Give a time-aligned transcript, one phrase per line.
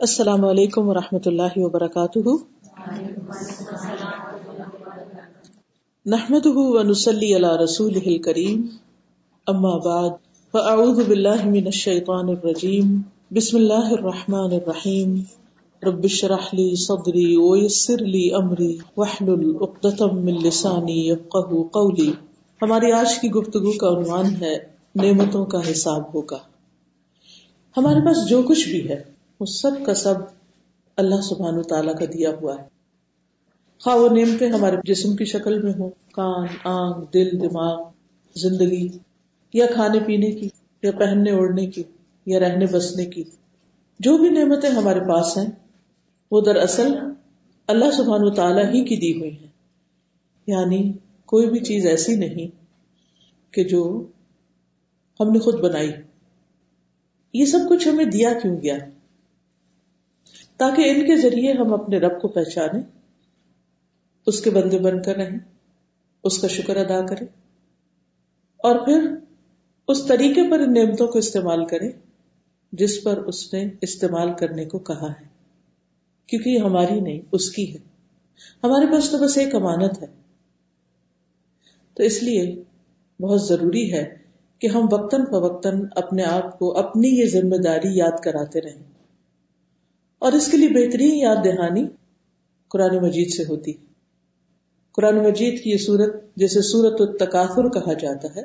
[0.00, 2.28] السلام علیکم و رحمۃ اللہ وبرکاتہ۔
[6.06, 8.66] نحمد ونسلی علی رسول کریم
[9.46, 10.10] اما بعد،
[10.52, 15.20] فاعوذ باللہ من الشیطان الرجیم۔ بسم اللہ الرحمن الرحیم۔
[15.82, 22.12] رب اشرح لی صدری ویسر لی امری۔ واحلل عقدۃ من لسانی یفقهوا قولی۔
[22.62, 24.58] ہماری آج کی گفتگو کا عنوان ہے،
[24.94, 26.38] نعمتوں کا حساب ہوگا۔
[27.76, 29.13] ہمارے پاس جو کچھ بھی ہے
[29.44, 30.14] وہ سب کا سب
[30.96, 32.68] اللہ سبحان تعالیٰ کا دیا ہوا ہے۔
[33.78, 37.90] خواہ وہ نعمتیں ہمارے جسم کی شکل میں ہو کان، آنکھ، دل، دماغ،
[38.36, 38.88] زندگی،
[39.54, 40.48] یا کھانے پینے کی،
[40.82, 41.82] یا پہننے اوڑھنے کی،
[42.26, 43.24] یا رہنے بسنے کی۔
[44.00, 45.46] جو بھی نعمتیں ہمارے پاس ہیں،
[46.30, 46.94] وہ دراصل
[47.66, 49.48] اللہ سبحان و تعالیٰ ہی کی دی ہوئی ہیں۔
[50.46, 50.92] یعنی
[51.26, 52.46] کوئی بھی چیز ایسی نہیں
[53.50, 54.06] کہ جو
[55.20, 55.92] ہم نے خود بنائی۔
[57.34, 58.78] یہ سب کچھ ہمیں دیا کیوں گیا؟
[60.56, 62.78] تاکہ ان کے ذریعے ہم اپنے رب کو پہچانے
[64.26, 65.38] اس کے بندے بن کر رہیں،
[66.24, 67.26] اس کا شکر ادا کریں،
[68.56, 69.14] اور پھر
[69.88, 71.90] اس طریقے پر ان نعمتوں کو استعمال کریں
[72.72, 75.26] جس پر اس نے استعمال کرنے کو کہا ہے۔
[76.26, 77.78] کیونکہ یہ ہماری نہیں، اس کی ہے۔
[78.64, 80.06] ہمارے پاس تو بس ایک امانت ہے۔
[81.94, 82.62] تو اس لیے
[83.20, 84.16] بہت ضروری ہے
[84.58, 88.93] کہ ہم وقتاً فوقتاً اپنے آپ کو اپنی یہ ذمہ داری یاد کراتے رہیں۔
[90.24, 91.86] اور اس کے لیے بہترین یاد دہانی
[92.68, 93.72] قرآن مجید سے ہوتی۔
[94.92, 98.42] قرآن مجید کی یہ سورت جیسے سورت التکاثر کہا جاتا ہے،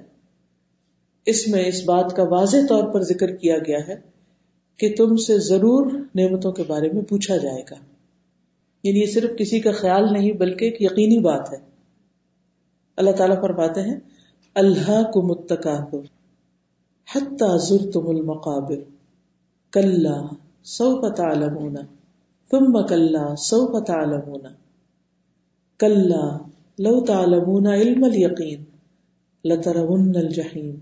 [1.26, 3.96] اس میں اس بات کا واضح طور پر ذکر کیا گیا ہے
[4.78, 7.76] کہ تم سے ضرور نعمتوں کے بارے میں پوچھا جائے گا۔
[8.84, 11.58] یعنی یہ صرف کسی کا خیال نہیں، بلکہ ایک یقینی بات ہے۔
[12.98, 14.00] اللہ تعالیٰ فرماتے ہیں
[14.56, 16.06] اللہ کو متکاثر
[17.16, 18.78] حتی زرتم المقابر
[19.72, 20.08] کل
[20.70, 21.76] سو تعلمون.
[22.52, 24.42] ثم کلا سو تعلمون.
[25.80, 26.38] کلا
[26.80, 28.64] لو تعلمون علم اليقین
[29.46, 30.76] لترون الجحیم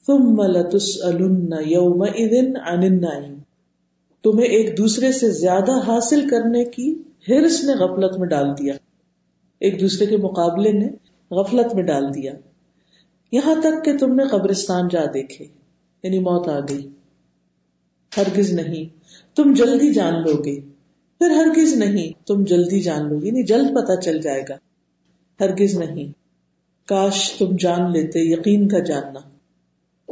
[0.07, 3.37] ثم لتسألن یومئذ عن النعیم
[4.23, 6.95] تمہیں ایک دوسرے سے زیادہ حاصل کرنے کی
[7.27, 8.73] ہرس نے غفلت میں ڈال دیا.
[9.59, 10.87] ایک دوسرے کے مقابلے نے
[11.31, 12.33] غفلت میں ڈال دیا.
[13.31, 15.58] یہاں تک کہ تم نے قبرستان جا دیکھے.
[16.03, 16.89] یعنی موت آ گئی۔
[18.17, 18.99] ہرگز نہیں۔
[19.35, 20.59] تم جلدی جان لو گے۔
[21.17, 24.55] پھر ہرگز نہیں۔ تم جلدی جان لو گے۔ یعنی جلد پتا چل جائے گا۔
[25.41, 26.11] ہرگز نہیں۔
[26.87, 29.19] کاش تم جان لیتے، یقین کا جاننا۔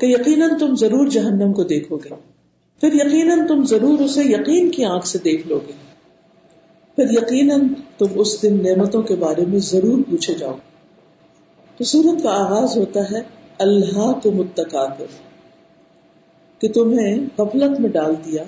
[0.02, 2.10] کہ یقیناً تم ضرور جہنم کو دیکھو گے۔
[2.82, 5.72] پھر یقیناً تم ضرور اسے یقین کی آنکھ سے دیکھ لو گے۔
[6.96, 7.62] پھر یقیناً
[7.98, 10.56] تم اس دن نعمتوں کے بارے میں ضرور پوچھے جاؤ۔
[11.78, 13.20] تو سورت کا آغاز ہوتا ہے
[13.60, 15.06] اللہ کو متقاطر
[16.60, 18.44] کہ تمہیں غفلت میں ڈال دیا،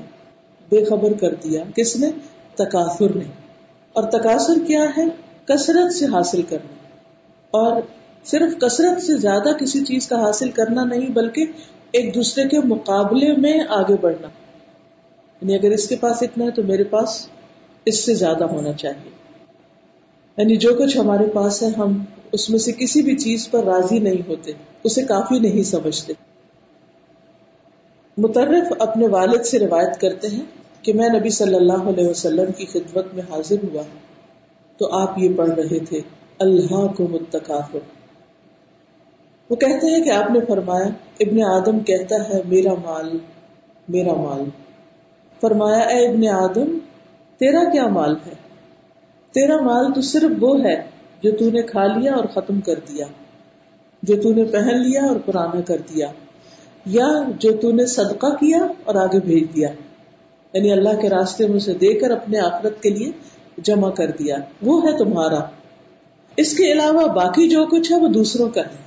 [0.69, 2.11] بے خبر کر دیا، کس نے؟
[2.55, 3.23] تکاثر نے۔
[3.93, 5.05] اور تقاصر کیا ہے؟
[5.45, 6.73] کثرت سے حاصل کرنا۔
[7.51, 7.81] اور
[8.25, 11.45] صرف کثرت سے زیادہ کسی چیز کا حاصل کرنا نہیں، بلکہ
[11.91, 14.27] ایک دوسرے کے مقابلے میں آگے بڑھنا۔
[15.41, 17.27] یعنی اگر اس کے پاس اتنا ہے تو میرے پاس
[17.85, 19.11] اس سے زیادہ ہونا چاہیے۔
[20.37, 23.99] یعنی جو کچھ ہمارے پاس ہے، ہم اس میں سے کسی بھی چیز پر راضی
[23.99, 24.51] نہیں ہوتے،
[24.83, 26.13] اسے کافی نہیں سمجھتے۔
[28.19, 30.45] مترف اپنے والد سے روایت کرتے ہیں
[30.81, 33.83] کہ میں نبی صلی اللہ علیہ وسلم کی خدمت میں حاضر ہوا
[34.77, 36.01] تو آپ یہ پڑھ رہے تھے
[36.39, 37.75] اللہ کو متقاف
[39.49, 40.87] وہ کہتے ہیں کہ آپ نے فرمایا،
[41.19, 43.17] ابن آدم کہتا ہے، میرا مال
[43.87, 44.43] میرا مال
[45.41, 46.77] فرمایا، اے ابن آدم،
[47.37, 48.33] تیرا کیا مال ہے؟
[49.31, 50.75] تیرا مال تو صرف وہ ہے
[51.23, 53.05] جو تو نے کھا لیا اور ختم کر دیا،
[54.03, 56.07] جو تو نے پہن لیا اور پرانا کر دیا۔
[56.89, 57.07] یا
[57.39, 59.69] جو تو نے صدقہ کیا اور آگے بھیج دیا۔
[60.53, 63.11] یعنی اللہ کے راستے میں سے دے کر اپنے آخرت کے لیے
[63.57, 65.39] جمع کر دیا۔ وہ ہے تمہارا۔
[66.37, 68.77] اس کے علاوہ باقی جو کچھ ہے وہ دوسروں کا ہے۔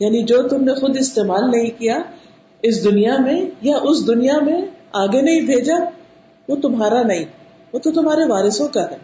[0.00, 1.98] یعنی جو تم نے خود استعمال نہیں کیا
[2.62, 5.76] اس دنیا میں یا اس دنیا میں آگے نہیں بھیجا،
[6.48, 7.24] وہ تمہارا نہیں۔
[7.72, 8.96] وہ تو تمہارے وارثوں کا ہے۔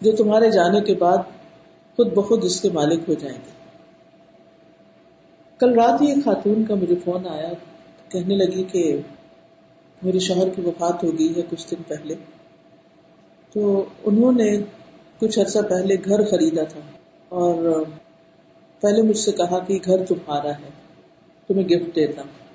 [0.00, 1.18] جو تمہارے جانے کے بعد
[1.96, 3.55] خود بخود اس کے مالک ہو جائیں گے۔
[5.58, 7.52] کل رات ہی ایک خاتون کا مجھے فون آیا،
[8.08, 9.00] کہنے لگی کہ
[10.02, 12.14] میرے شوہر کی وفات ہو گئی ہے کچھ دن پہلے۔
[13.52, 14.58] تو انہوں نے
[15.18, 16.80] کچھ عرصہ پہلے گھر خریدا تھا
[17.28, 17.84] اور
[18.80, 20.70] پہلے مجھ سے کہا کہ گھر تمہارا ہے،
[21.46, 22.46] تمہیں گفٹ دیتا۔ ہوں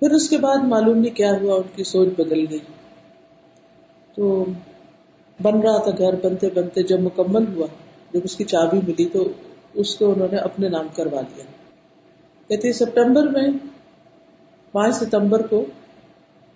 [0.00, 2.58] پھر اس کے بعد معلوم نہیں کیا ہوا، ان کی سوچ بدل گئی۔
[4.14, 4.44] تو
[5.42, 7.66] بن رہا تھا گھر، بنتے بنتے جب مکمل ہوا،
[8.14, 9.28] جب اس کی چابی ملی تو
[9.74, 11.44] اس کو انہوں نے اپنے نام کروا دیا۔
[12.52, 13.48] کہتے سپٹمبر میں،
[14.72, 15.64] پانچ ستمبر کو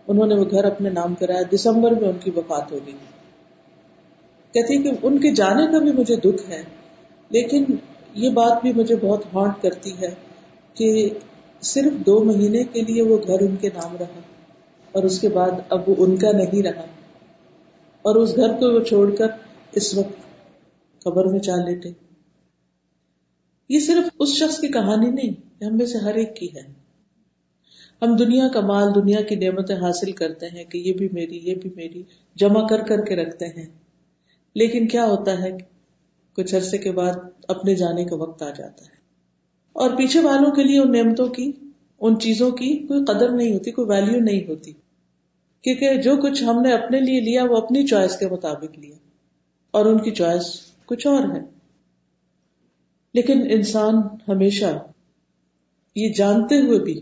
[0.06, 2.96] انہوں نے وہ گھر اپنے نام کرایا، دسمبر میں ان کی وفات ہو گئی۔
[4.52, 6.62] کہتی کہ ان کے جانے کا بھی مجھے دکھ ہے،
[7.31, 7.64] لیکن
[8.14, 10.14] یہ بات بھی مجھے بہت ہانٹ کرتی ہے
[10.75, 11.10] کہ
[11.60, 14.20] صرف دو مہینے کے لیے وہ گھر ان کے نام رہا
[14.93, 16.84] اور اس کے بعد اب وہ ان کا نہیں رہا۔
[18.02, 19.26] اور اس گھر کو وہ چھوڑ کر
[19.72, 20.19] اس وقت
[21.02, 22.06] قبر میں چال لیٹے
[23.68, 26.86] یہ صرف اس شخص کی کہانی نہیں ہم میں سے ہر ایک کی ہے۔
[28.02, 31.54] ہم دنیا کا مال، دنیا کی نعمتیں حاصل کرتے ہیں کہ یہ بھی میری، یہ
[31.54, 32.02] بھی میری،
[32.34, 33.66] جمع کر کر کے رکھتے ہیں۔
[34.54, 35.50] لیکن کیا ہوتا ہے
[36.36, 37.12] کچھ عرصے کے بعد
[37.48, 38.96] اپنے جانے کا وقت آ جاتا ہے۔
[39.72, 41.52] اور پیچھے والوں کے لیے ان نعمتوں کی،
[42.00, 44.72] ان چیزوں کی کوئی قدر نہیں ہوتی، کوئی ویلو نہیں ہوتی۔
[45.62, 48.96] کیونکہ جو کچھ ہم نے اپنے لیے لیا، وہ اپنی چوائس کے مطابق لیا۔
[49.70, 51.56] اور ان کی چوائس کچھ اور ہے۔
[53.16, 53.94] لیکن انسان
[54.28, 54.86] ہمیشہ
[55.96, 57.00] یہ جانتے ہوئے بھی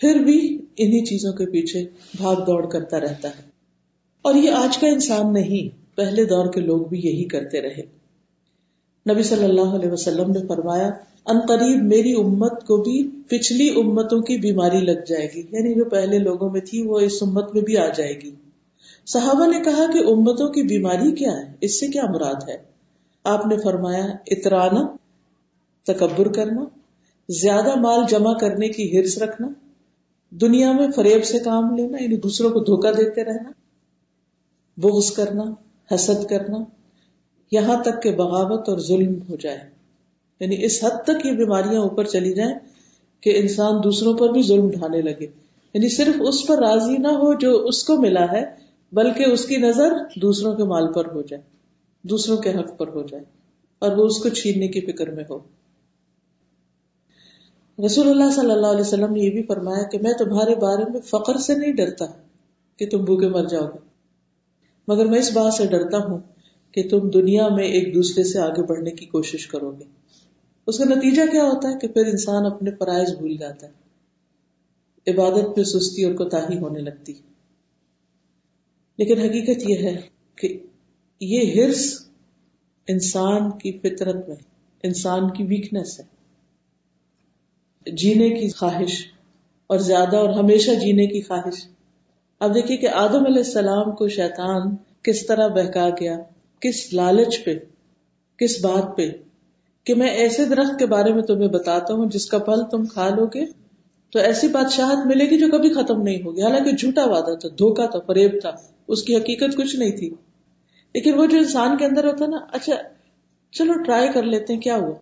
[0.00, 1.84] پھر بھی انہی چیزوں کے پیچھے
[2.16, 3.42] بھاگ دوڑ کرتا رہتا ہے۔
[4.22, 7.82] اور یہ آج کا انسان نہیں، پہلے دور کے لوگ بھی یہی کرتے رہے۔
[9.12, 10.90] نبی صلی اللہ علیہ وسلم نے فرمایا،
[11.26, 15.84] ان قریب میری امت کو بھی پچھلی امتوں کی بیماری لگ جائے گی۔ یعنی جو
[15.84, 18.30] پہلے لوگوں میں تھی، وہ اس امت میں بھی آ جائے گی۔
[19.06, 22.56] صحابہ نے کہا کہ امتوں کی بیماری کیا ہے؟ اس سے کیا مراد ہے؟
[23.24, 24.96] آپ نے فرمایا اترانا
[25.86, 26.64] تکبر کرنا،
[27.28, 29.48] زیادہ مال جمع کرنے کی ہرس رکھنا،
[30.30, 33.50] دنیا میں فریب سے کام لینا یعنی دوسروں کو دھوکا دیتے رہنا،
[34.76, 35.42] بغض کرنا،
[35.94, 36.58] حسد کرنا،
[37.52, 39.58] یہاں تک کہ بغاوت اور ظلم ہو جائے۔
[40.40, 42.54] یعنی اس حد تک یہ بیماریاں اوپر چلی جائیں
[43.20, 45.26] کہ انسان دوسروں پر بھی ظلم ڈھانے لگے۔
[45.74, 48.44] یعنی صرف اس پر راضی نہ ہو جو اس کو ملا ہے،
[48.92, 49.92] بلکہ اس کی نظر
[50.22, 51.42] دوسروں کے مال پر ہو جائے،
[52.02, 53.24] دوسروں کے حق پر ہو جائے،
[53.78, 55.38] اور وہ اس کو چھیننے کی فکر میں ہو۔
[57.78, 61.00] رسول اللہ صلی اللہ علیہ وسلم نے یہ بھی فرمایا کہ میں تمہارے بارے میں
[61.00, 62.04] فخر سے نہیں ڈرتا
[62.76, 63.78] کہ تم بھوکے مر جاؤ گے۔
[64.88, 66.18] مگر میں اس بات سے ڈرتا ہوں
[66.72, 69.84] کہ تم دنیا میں ایک دوسرے سے آگے بڑھنے کی کوشش کرو گے۔
[70.66, 73.84] اس کا نتیجہ کیا ہوتا ہے کہ پھر انسان اپنے فرائض بھول جاتا ہے۔
[75.10, 77.12] عبادت پہ سستی اور کوتا ہونے لگتی
[78.98, 80.00] لیکن حقیقت یہ ہے
[80.36, 80.58] کہ
[81.20, 82.06] یہ ہرس
[82.88, 84.36] انسان کی فطرت میں،
[84.82, 86.13] انسان کی ویکنیس ہے۔
[87.86, 89.06] جینے کی خواہش
[89.66, 91.66] اور زیادہ اور ہمیشہ جینے کی خواہش۔
[92.40, 96.18] اب دیکھیے کہ آدم علیہ السلام کو شیطان کس طرح بہکا گیا،
[96.60, 97.54] کس لالچ پہ،
[98.38, 99.10] کس بات پہ؟
[99.84, 103.08] کہ میں ایسے درخت کے بارے میں تمہیں بتاتا ہوں، جس کا پھل تم کھا
[103.08, 103.44] لو گے
[104.12, 107.86] تو ایسی بادشاہت ملے گی جو کبھی ختم نہیں ہوگی۔ حالانکہ جھوٹا وعدہ تھا دھوکا
[107.86, 108.50] تھا، فریب تھا،
[108.88, 110.10] اس کی حقیقت کچھ نہیں تھی۔
[110.94, 112.72] لیکن وہ جو انسان کے اندر ہوتا نا اچھا
[113.50, 114.94] چلو ٹرائی کر لیتے ہیں، کیا ہوا؟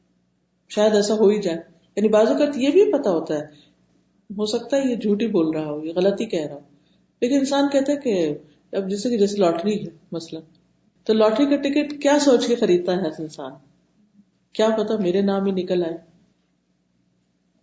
[0.68, 3.44] شاید ایسا ہو ہی جائے۔ یعنی بعض اوقات یہ بھی پتا ہوتا ہے،
[4.30, 6.60] ہو سکتا ہے یہ جھوٹ ہی بول رہا ہو، یہ غلط ہی کہہ رہا ہو۔
[7.20, 8.38] لیکن انسان کہتا ہے کہ
[8.76, 10.40] اب جیسے کہ جیسے لاٹری ہے مسئلہ
[11.04, 13.52] تو لاٹری کا ٹکٹ کیا سوچ کے خریدتا ہے انسان؟
[14.52, 15.96] کیا پتا میرے نام ہی نکل آئے۔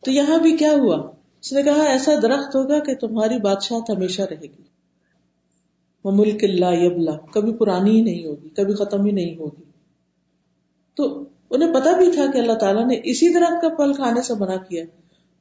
[0.05, 1.11] تو یہاں بھی کیا ہوا؟
[1.41, 4.63] اس نے کہا ایسا درخت ہوگا کہ تمہاری بادشاہ ہمیشہ رہے گی۔
[6.03, 9.63] وہ ملک اللہ یبلا کبھی پرانی ہی نہیں ہوگی، کبھی ختم ہی نہیں ہوگی۔
[10.95, 14.34] تو انہیں پتا بھی تھا کہ اللہ تعالیٰ نے اسی درخت کا پھل کھانے سے
[14.34, 14.84] منع کیا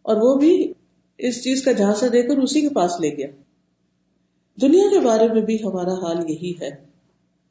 [0.03, 0.73] اور وہ بھی
[1.19, 3.27] اس چیز کا جھانسا دے کر اسی کے پاس لے گیا۔
[4.63, 6.69] دنیا کے بارے میں بھی ہمارا حال یہی ہے۔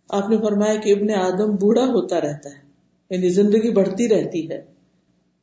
[0.10, 2.68] آپ نے فرمایا کہ ابن آدم بوڑھا ہوتا رہتا ہے
[3.10, 4.62] یعنی زندگی بڑھتی رہتی ہے۔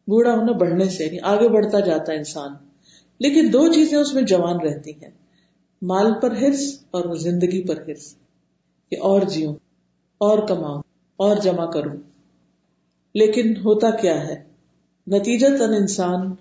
[0.07, 2.51] بوڑھا ہونا بڑھنے سے یعنی آگے بڑھتا جاتا ہے انسان۔
[3.19, 5.11] لیکن دو چیزیں اس میں جوان رہتی ہیں،
[5.83, 8.15] مال پر ہرس اور زندگی پر ہرس
[8.91, 9.51] کہ اور جیو
[10.19, 10.81] اور کماؤ
[11.17, 11.97] اور جمع کروں۔
[13.15, 14.43] لیکن ہوتا کیا ہے؟
[15.07, 16.35] نتیجہ تن انسان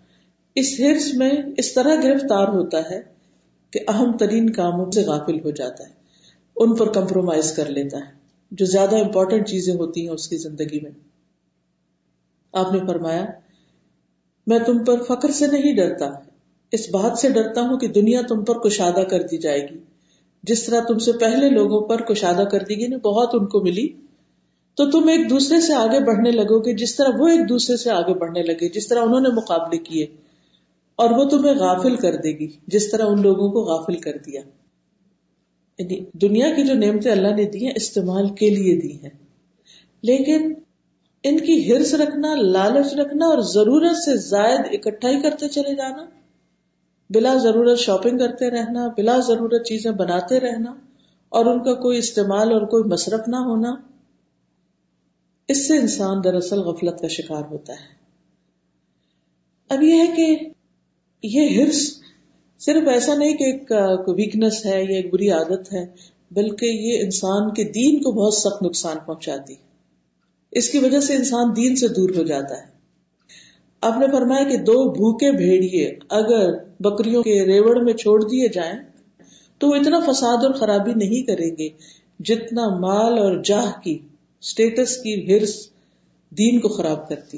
[0.56, 3.02] اس ہرس میں اس طرح گرفتار ہوتا ہے
[3.72, 5.94] کہ اہم ترین کاموں سے غافل ہو جاتا ہے،
[6.56, 8.12] ان پر کمپرومائز کر لیتا ہے،
[8.52, 10.92] جو زیادہ امپورٹنٹ چیزیں ہوتی ہیں اس کی زندگی میں۔
[12.54, 13.26] آپ نے فرمایا،
[14.48, 16.06] میں تم پر فخر سے نہیں ڈرتا،
[16.72, 19.78] اس بات سے ڈرتا ہوں کہ دنیا تم پر کشادہ کر دی جائے گی۔
[20.44, 23.88] جس طرح تم سے پہلے لوگوں پر کشادہ کر دی گئی بہت ان کو ملی۔
[24.76, 27.92] تو تم ایک دوسرے سے آگے بڑھنے لگو گے، جس طرح وہ ایک دوسرے سے
[27.92, 30.06] آگے بڑھنے لگے، جس طرح انہوں نے مقابلے کیے،
[30.96, 34.42] اور وہ تمہیں غافل کر دے گی، جس طرح ان لوگوں کو غافل کر دیا۔
[35.78, 39.10] یعنی دنیا کی جو نعمتیں اللہ نے دی ہیں، استعمال کے لیے دی ہیں۔
[40.02, 40.54] لیکن
[41.24, 46.06] ان کی ہرس رکھنا، لالچ رکھنا اور ضرورت سے زائد اکٹھا ہی کرتے چلے جانا،
[47.10, 50.74] بلا ضرورت شاپنگ کرتے رہنا، بلا ضرورت چیزیں بناتے رہنا،
[51.30, 53.93] اور ان کا کوئی استعمال اور کوئی مصرف نہ ہونا
[55.48, 58.04] اس سے انسان دراصل غفلت کا شکار ہوتا ہے۔
[59.70, 60.36] اب یہ ہے کہ
[61.24, 62.00] یہ ہرس
[62.60, 63.72] صرف ایسا نہیں کہ ایک
[64.08, 65.86] ویکنس ہے یا ایک بری عادت ہے،
[66.32, 69.56] بلکہ یہ انسان کے دین کو بہت سخت نقصان پہنچاتی۔
[70.52, 72.74] اس کی وجہ سے انسان دین سے دور ہو جاتا ہے۔
[73.82, 78.80] آپ نے فرمایا کہ دو بھوکے بھیڑیے اگر بکریوں کے ریوڑ میں چھوڑ دیے جائیں،
[79.58, 81.70] تو وہ اتنا فساد اور خرابی نہیں کریں گے
[82.20, 84.00] جتنا مال اور جاہ کی
[84.44, 85.70] اسٹیٹس کی ہرس
[86.32, 87.38] دین کو خراب کرتی۔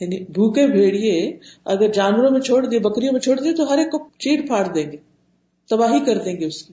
[0.00, 3.90] یعنی بھوکے بھیڑیے اگر جانوروں میں چھوڑ دیے، بکریوں میں چھوڑ دیے، تو ہر ایک
[3.90, 4.96] کو چیٹ پھاڑ دیں گے،
[5.70, 6.72] تباہی کر دیں گے اس کی۔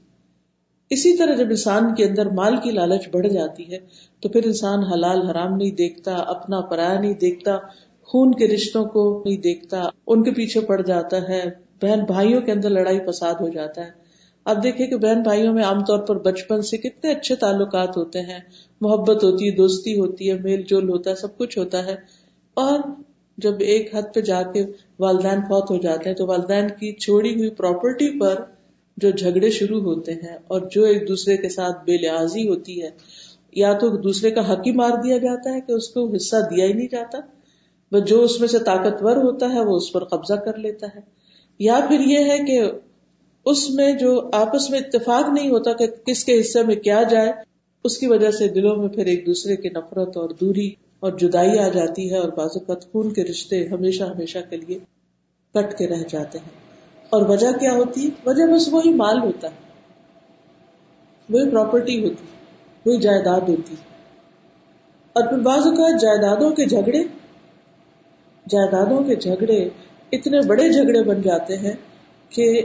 [0.89, 3.77] اسی طرح جب انسان کے اندر مال کی لالچ بڑھ جاتی ہے،
[4.19, 7.57] تو پھر انسان حلال حرام نہیں دیکھتا، اپنا پرایا نہیں دیکھتا،
[8.01, 11.43] خون کے رشتوں کو نہیں دیکھتا، ان کے پیچھے پڑ جاتا ہے،
[11.81, 13.91] بہن بھائیوں کے اندر لڑائی فساد ہو جاتا ہے۔
[14.45, 18.21] اب دیکھیں کہ بہن بھائیوں میں عام طور پر بچپن سے کتنے اچھے تعلقات ہوتے
[18.21, 18.39] ہیں
[18.81, 21.95] محبت ہوتی ہے، دوستی ہوتی ہے، میل جول ہوتا ہے، سب کچھ ہوتا ہے۔
[22.53, 22.79] اور
[23.37, 24.65] جب ایک حد پہ جا کے
[24.99, 28.35] والدین فوت ہو جاتے ہیں، تو والدین کی چھوڑی ہوئی پراپرٹی پر
[28.97, 32.89] جو جھگڑے شروع ہوتے ہیں اور جو ایک دوسرے کے ساتھ بے لحاظی ہوتی ہے،
[33.51, 36.65] یا تو دوسرے کا حق ہی مار دیا جاتا ہے کہ اس کو حصہ دیا
[36.65, 37.17] ہی نہیں جاتا۔
[37.91, 40.99] بس جو اس میں سے طاقتور ہوتا ہے، وہ اس پر قبضہ کر لیتا ہے۔
[41.59, 42.61] یا پھر یہ ہے کہ
[43.45, 47.50] اس میں جو آپس میں اتفاق نہیں ہوتا کہ کس کے حصے میں کیا جائے
[47.83, 51.59] اس کی وجہ سے دلوں میں پھر ایک دوسرے کی نفرت اور دوری اور جدائی
[51.59, 54.79] آ جاتی ہے اور بعض اوقات خون کے رشتے ہمیشہ ہمیشہ کے لیے
[55.53, 56.49] کٹ کے رہ جاتے ہیں۔
[57.09, 59.55] اور وجہ کیا ہوتی؟ وجہ بس وہی مال ہوتا ہے۔
[61.29, 62.25] وہی پراپرٹی ہوتی،
[62.85, 63.75] وہی جائیداد ہوتی۔
[65.13, 67.03] اور پھر بعض اوقات جائیدادوں کے جھگڑے،
[68.49, 69.69] جائیدادوں کے جھگڑے
[70.11, 71.73] اتنے بڑے جھگڑے بن جاتے ہیں
[72.29, 72.61] کہ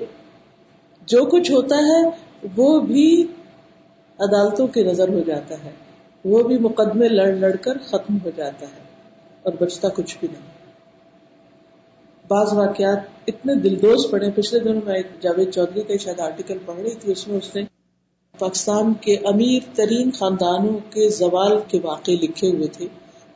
[1.07, 2.11] جو کچھ ہوتا ہے
[2.57, 3.27] وہ بھی
[4.19, 5.71] عدالتوں کی نظر ہو جاتا ہے۔
[6.25, 8.85] وہ بھی مقدمے لڑ لڑ کر ختم ہو جاتا ہے
[9.43, 10.57] اور بچتا کچھ بھی نہیں۔
[12.29, 16.95] بعض واقعات اتنے دلدوز پڑے، پچھلے دنوں میں جاوید چودھری کا شاید آرٹیکل پڑھ رہی
[16.95, 17.63] تھی، اس میں اس نے
[18.39, 22.87] پاکستان کے امیر ترین خاندانوں کے زوال کے واقع لکھے ہوئے تھے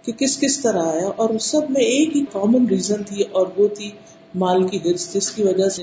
[0.03, 3.47] کہ کس کس طرح آیا اور اس سب میں ایک ہی کامن ریزن تھی اور
[3.57, 3.91] وہ تھی
[4.35, 5.83] مال کی ہرس جس کی وجہ سے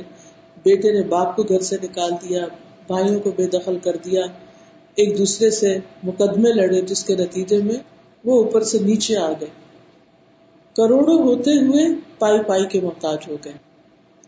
[0.64, 2.46] بیٹے نے باپ کو گھر سے نکال دیا،
[2.88, 4.22] بھائیوں کو بے دخل کر دیا
[4.98, 7.76] ایک دوسرے سے مقدمے لڑے جس کے نتیجے میں
[8.26, 9.48] وہ اوپر سے نیچے آ گئے۔
[10.76, 11.86] کروڑوں ہوتے ہوئے
[12.20, 13.54] پائی پائی کے محتاج ہو گئے۔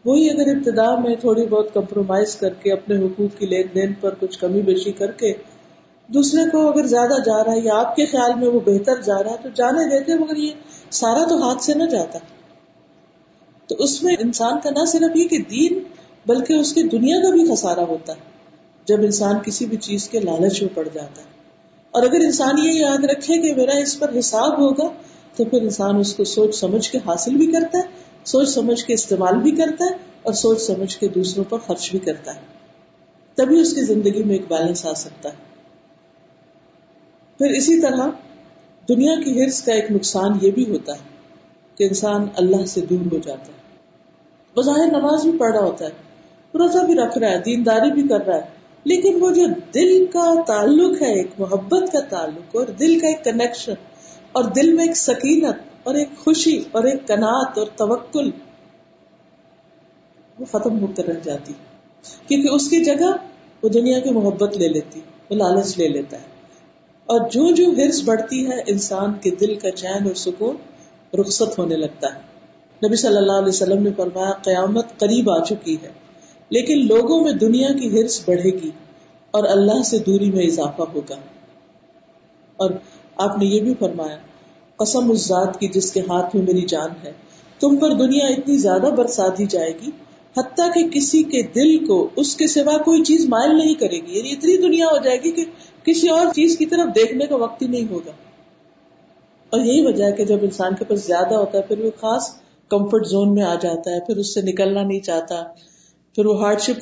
[0.05, 4.13] وہی اگر ابتدا میں تھوڑی بہت کمپرومائز کر کے اپنے حقوق کی لین دین پر
[4.19, 5.33] کچھ کمی بیشی کر کے
[6.07, 9.23] دوسرے کو اگر زیادہ جا رہا ہے یا آپ کے خیال میں وہ بہتر جا
[9.23, 10.51] رہا ہے تو جانے دیتے، مگر یہ
[10.89, 12.19] سارا تو ہاتھ سے نہ جاتا۔
[13.67, 15.79] تو اس میں انسان کا نہ صرف یہ کہ دین،
[16.25, 18.28] بلکہ اس کی دنیا کا بھی خسارا ہوتا ہے۔
[18.85, 21.29] جب انسان کسی بھی چیز کے لالچ میں پڑ جاتا ہے۔
[21.91, 24.89] اور اگر انسان یہ یاد رکھے کہ میرا اس پر حساب ہوگا،
[25.35, 27.83] تو پھر انسان اس کو سوچ سمجھ کے حاصل بھی کرتا ہے،
[28.25, 31.99] سوچ سمجھ کے استعمال بھی کرتا ہے اور سوچ سمجھ کے دوسروں پر خرچ بھی
[31.99, 32.39] کرتا ہے۔
[33.35, 35.35] تبھی اس کی زندگی میں ایک بیلنس آ سکتا ہے۔
[37.37, 38.07] پھر اسی طرح
[38.89, 41.03] دنیا کی ہرس کا ایک نقصان یہ بھی ہوتا ہے
[41.75, 43.77] کہ انسان اللہ سے دور ہو جاتا ہے۔
[44.55, 45.91] بظاہر نماز بھی پڑھ رہا ہوتا ہے،
[46.57, 50.41] روزہ بھی رکھ رہا ہے، دینداری بھی کر رہا ہے لیکن وہ جو دل کا
[50.47, 53.73] تعلق ہے، ایک محبت کا تعلق اور دل کا ایک کنیکشن
[54.31, 58.29] اور دل میں ایک سکینت اور ایک خوشی اور ایک کنات اور توکل،
[60.39, 61.53] وہ ختم ہو کر رہ جاتی۔
[62.27, 63.15] کیونکہ اس کی جگہ
[63.63, 66.39] وہ دنیا کی محبت لے لیتی، وہ لالچ لے لیتا ہے۔
[67.05, 70.55] اور جو جو ہرس بڑھتی ہے، انسان کے دل کا چین اور سکون
[71.19, 72.19] رخصت ہونے لگتا ہے۔
[72.87, 76.08] نبی صلی اللہ علیہ وسلم نے فرمایا، قیامت قریب آ چکی ہے۔
[76.49, 78.69] لیکن لوگوں میں دنیا کی ہرس بڑھے گی
[79.31, 81.15] اور اللہ سے دوری میں اضافہ ہوگا۔
[82.57, 82.71] اور
[83.15, 84.17] آپ نے یہ بھی فرمایا،
[84.75, 87.11] قسم اس ذات کی جس کے ہاتھ میں میری جان ہے۔
[87.59, 89.89] تم پر دنیا اتنی زیادہ برسا دی جائے گی،
[90.37, 94.17] حتیٰ کہ کسی کے دل کو اس کے سوا کوئی چیز مائل نہیں کرے گی۔
[94.17, 95.45] یعنی اتنی دنیا ہو جائے گی کہ
[95.83, 98.11] کسی اور چیز کی طرف دیکھنے کا وقت ہی نہیں ہوگا۔
[99.49, 102.29] اور یہی وجہ ہے کہ جب انسان کے پاس زیادہ ہوتا ہے، پھر وہ خاص
[102.69, 105.43] کمفرٹ زون میں آ جاتا ہے، پھر اس سے نکلنا نہیں چاہتا۔
[106.15, 106.81] پھر وہ ہارڈ شپ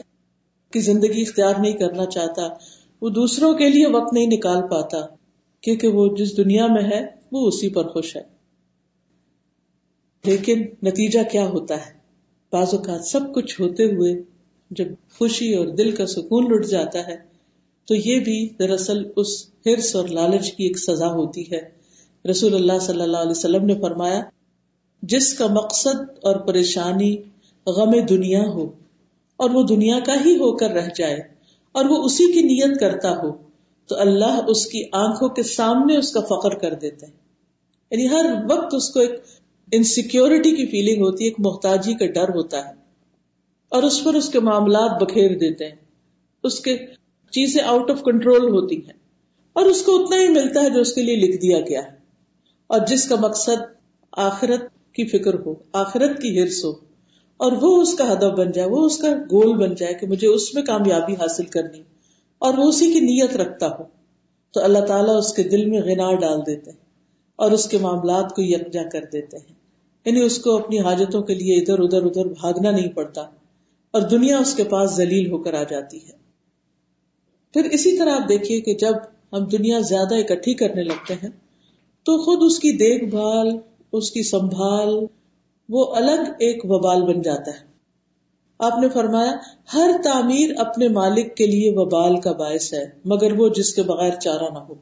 [0.74, 2.48] کی زندگی اختیار نہیں کرنا چاہتا۔
[3.02, 4.98] وہ دوسروں کے لیے وقت نہیں نکال پاتا،
[5.62, 8.22] کیونکہ وہ جس دنیا میں ہے، وہ اسی پر خوش ہے۔
[10.26, 11.92] لیکن نتیجہ کیا ہوتا ہے؟
[12.52, 14.24] بعض اوقات سب کچھ ہوتے ہوئے
[14.72, 14.86] جب
[15.18, 17.16] خوشی اور دل کا سکون لٹ جاتا ہے،
[17.86, 19.28] تو یہ بھی دراصل اس
[19.66, 21.78] ہرس اور لالچ کی ایک سزا ہوتی ہے۔
[22.30, 24.22] رسول اللہ صلی اللہ علیہ وسلم نے فرمایا،
[25.02, 27.16] جس کا مقصد اور پریشانی
[27.66, 28.72] غم دنیا ہو
[29.38, 31.20] اور وہ دنیا کا ہی ہو کر رہ جائے
[31.72, 33.32] اور وہ اسی کی نیت کرتا ہو،
[33.88, 37.14] تو اللہ اس کی آنکھوں کے سامنے اس کا فخر کر دیتے ہیں۔
[37.92, 39.12] یعنی ہر وقت اس کو ایک
[39.72, 42.74] انسیکیورٹی کی فیلنگ ہوتی ہے، ایک محتاجی کا ڈر ہوتا ہے۔
[43.70, 45.76] اور اس پر اس کے معاملات بکھیر دیتے ہیں۔
[46.44, 46.78] اس کے
[47.32, 48.94] چیزیں آؤٹ آف کنٹرول ہوتی ہیں۔
[49.54, 51.98] اور اس کو اتنا ہی ملتا ہے جو اس کے لیے لکھ دیا گیا ہے۔
[52.68, 53.62] اور جس کا مقصد
[54.12, 56.87] آخرت کی فکر ہو، آخرت کی ہرس ہو۔
[57.40, 60.28] اور وہ اس کا ہدف بن جائے، وہ اس کا گول بن جائے کہ مجھے
[60.28, 61.82] اس میں کامیابی حاصل کرنی،
[62.42, 63.84] اور وہ اسی کی نیت رکھتا ہو۔
[64.54, 66.86] تو اللہ تعالیٰ اس کے دل میں غنار ڈال دیتے ہیں
[67.40, 69.56] اور اس کے معاملات کو یکجا کر دیتے ہیں۔
[70.06, 73.22] یعنی اس کو اپنی حاجتوں کے لیے ادھر ادھر ادھر بھاگنا نہیں پڑتا،
[73.94, 76.16] اور دنیا اس کے پاس ذلیل ہو کر آ جاتی ہے۔
[77.54, 78.96] پھر اسی طرح آپ دیکھیے کہ جب
[79.34, 81.30] ہم دنیا زیادہ اکٹھی کرنے لگتے ہیں،
[82.06, 83.50] تو خود اس کی دیکھ بھال،
[83.92, 84.90] اس کی سنبھال
[85.70, 87.68] وہ الگ ایک وبال بن جاتا ہے۔
[88.60, 89.32] آپ نے فرمایا،
[89.74, 94.12] ہر تعمیر اپنے مالک کے لیے وبال کا باعث ہے، مگر وہ جس کے بغیر
[94.16, 94.74] چارہ نہ ہو۔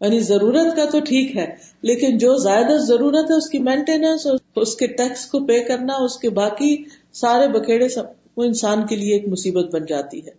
[0.00, 4.26] یعنی ضرورت کا تو ٹھیک ہے، لیکن جو زیادہ ضرورت ہے، اس کی مینٹیننس،
[4.56, 7.86] اس کے ٹیکس کو پے کرنا، اس کے باقی سارے بکھیڑے
[8.36, 10.30] وہ انسان کے لیے ایک مصیبت بن جاتی ہے۔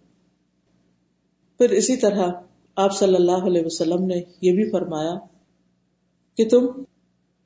[1.58, 2.28] پھر اسی طرح
[2.76, 5.14] آپ صلی اللہ علیہ وسلم نے یہ بھی فرمایا
[6.38, 6.68] کہ تم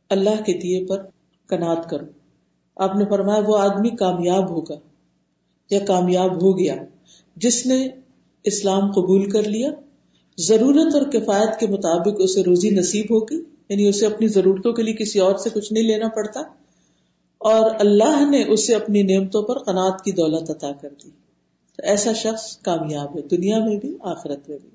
[0.10, 1.04] اللہ کے دیے پر
[1.48, 2.19] کنات کرو۔
[2.80, 4.76] آپ نے فرمایا وہ آدمی کامیاب ہوگا
[5.72, 6.76] یا کامیاب ہو گیا
[7.38, 7.78] جس نے
[8.46, 9.72] اسلام قبول کر لیا،
[10.38, 13.36] ضرورت اور کفایت کے مطابق اسے روزی نصیب ہوگی
[13.70, 16.40] یعنی اسے اپنی ضرورتوں کے لیے کسی اور سے کچھ نہیں لینا پڑتا،
[17.42, 21.10] اور اللہ نے اسے اپنی نعمتوں پر قناط کی دولت عطا کر دی۔
[21.80, 24.70] تو ایسا شخص کامیاب ہے، دنیا میں بھی، آخرت میں بھی۔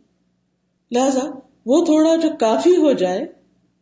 [0.93, 1.25] لہذا
[1.67, 3.25] وہ تھوڑا جو کافی ہو جائے،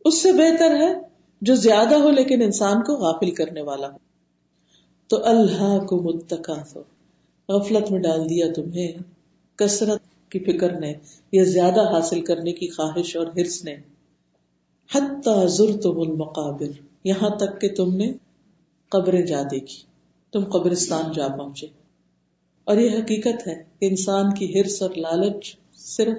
[0.05, 0.93] اس سے بہتر ہے
[1.41, 3.97] جو زیادہ ہو لیکن انسان کو غافل کرنے والا ہو۔
[5.13, 6.79] تو اللہ کو متقا
[7.49, 8.91] غفلت میں ڈال دیا تمہیں،
[9.55, 10.93] کثرت کی فکر نے،
[11.31, 13.75] یا زیادہ حاصل کرنے کی خواہش اور ہرس نے۔
[15.47, 18.13] زرتم المقابر، یہاں تک کہ تم نے
[18.89, 19.83] قبریں جا دیکھی،
[20.31, 21.67] تم قبرستان جا پہنچے۔
[22.63, 26.17] اور یہ حقیقت ہے کہ انسان کی ہرس اور لالچ صرف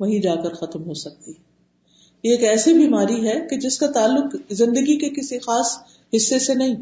[0.00, 1.42] وہیں جا کر ختم ہو سکتی ہے۔
[2.22, 5.78] یہ ایک ایسی بیماری ہے کہ جس کا تعلق زندگی کے کسی خاص
[6.16, 6.74] حصے سے نہیں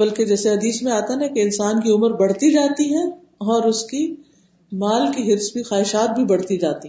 [0.00, 3.04] بلکہ جیسے حدیث میں آتا نا کہ انسان کی عمر بڑھتی جاتی ہے
[3.46, 4.02] اور اس کی
[4.72, 6.88] مال کی ہرس بھی، خواہشات بھی بڑھتی جاتی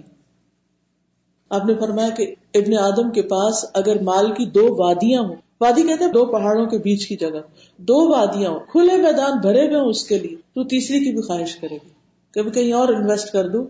[1.52, 5.84] آپ نے فرمایا کہ ابن آدم کے پاس اگر مال کی دو وادیاں ہوں، وادی
[5.84, 7.42] کہتے ہیں دو پہاڑوں کے بیچ کی جگہ،
[7.80, 11.22] دو وادیاں ہوں، کھلے میدان بھرے ہوئے ہوں اس کے لیے، تو تیسری کی بھی
[11.22, 11.90] خواہش کرے گی
[12.34, 13.66] کبھی کہیں اور انویسٹ کر دوں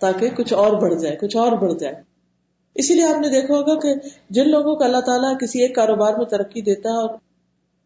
[0.00, 1.94] تاکہ کچھ اور بڑھ جائے، کچھ اور بڑھ جائے۔
[2.76, 3.94] اسی لیے آپ نے دیکھا ہوگا کہ
[4.30, 7.08] جن لوگوں کو اللہ تعالیٰ کسی ایک کاروبار میں ترقی دیتا ہے اور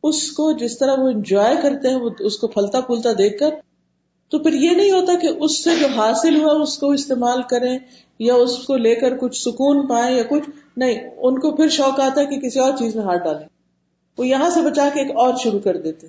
[0.02, 3.50] اس کو جس طرح وہ انجوائے کرتے ہیں اس کو پھلتا پھولتا دیکھ کر،
[4.28, 7.78] تو پھر یہ نہیں ہوتا کہ اس سے جو حاصل ہوا اس کو استعمال کریں
[8.18, 12.00] یا اس کو لے کر کچھ سکون پائیں یا کچھ۔ نہیں، ان کو پھر شوق
[12.00, 13.48] آتا ہے کہ کسی اور چیز میں ہاتھ ڈالیں۔
[14.18, 16.06] وہ یہاں سے بچا کے ایک اور شروع کر دیتے۔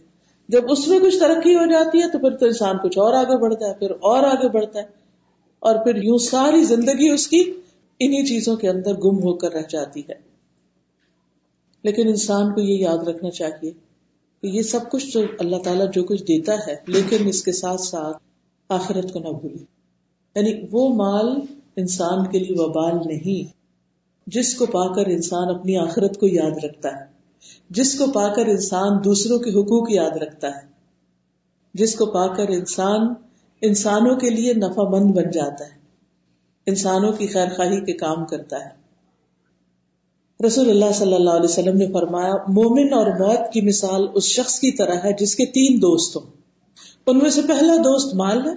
[0.50, 3.38] جب اس میں کچھ ترقی ہو جاتی ہے تو پھر تو انسان کچھ اور آگے
[3.38, 4.86] بڑھتا ہے، پھر اور آگے بڑھتا ہے۔
[5.60, 7.42] اور پھر یوں ساری زندگی اس کی
[8.00, 10.27] انہی چیزوں کے اندر گم ہو کر رہ جاتی ہے۔
[11.84, 13.72] لیکن انسان کو یہ یاد رکھنا چاہیے
[14.42, 17.82] کہ یہ سب کچھ جو اللہ تعالیٰ جو کچھ دیتا ہے، لیکن اس کے ساتھ
[17.82, 18.18] ساتھ
[18.70, 19.64] آخرت کو نہ بھولے۔
[20.36, 21.42] یعنی وہ مال
[21.76, 23.58] انسان کے لیے وبال نہیں،
[24.28, 27.06] جس کو پا کر انسان اپنی آخرت کو یاد رکھتا ہے،
[27.70, 30.68] جس کو پا کر انسان دوسروں کے حقوق یاد رکھتا ہے،
[31.74, 33.14] جس کو پا کر انسان
[33.62, 35.78] انسانوں کے لیے نفع مند بن جاتا ہے،
[36.66, 38.87] انسانوں کی خیر خواہی کے کام کرتا ہے۔
[40.46, 44.60] رسول اللہ صلی اللہ علیہ وسلم نے فرمایا، مومن اور موت کی مثال اس شخص
[44.60, 46.24] کی طرح ہے جس کے تین دوست ہوں۔
[47.08, 48.54] ان میں سے پہلا دوست مال ہے،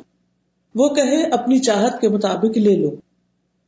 [0.74, 2.90] وہ کہے، اپنی چاہت کے مطابق لے لو۔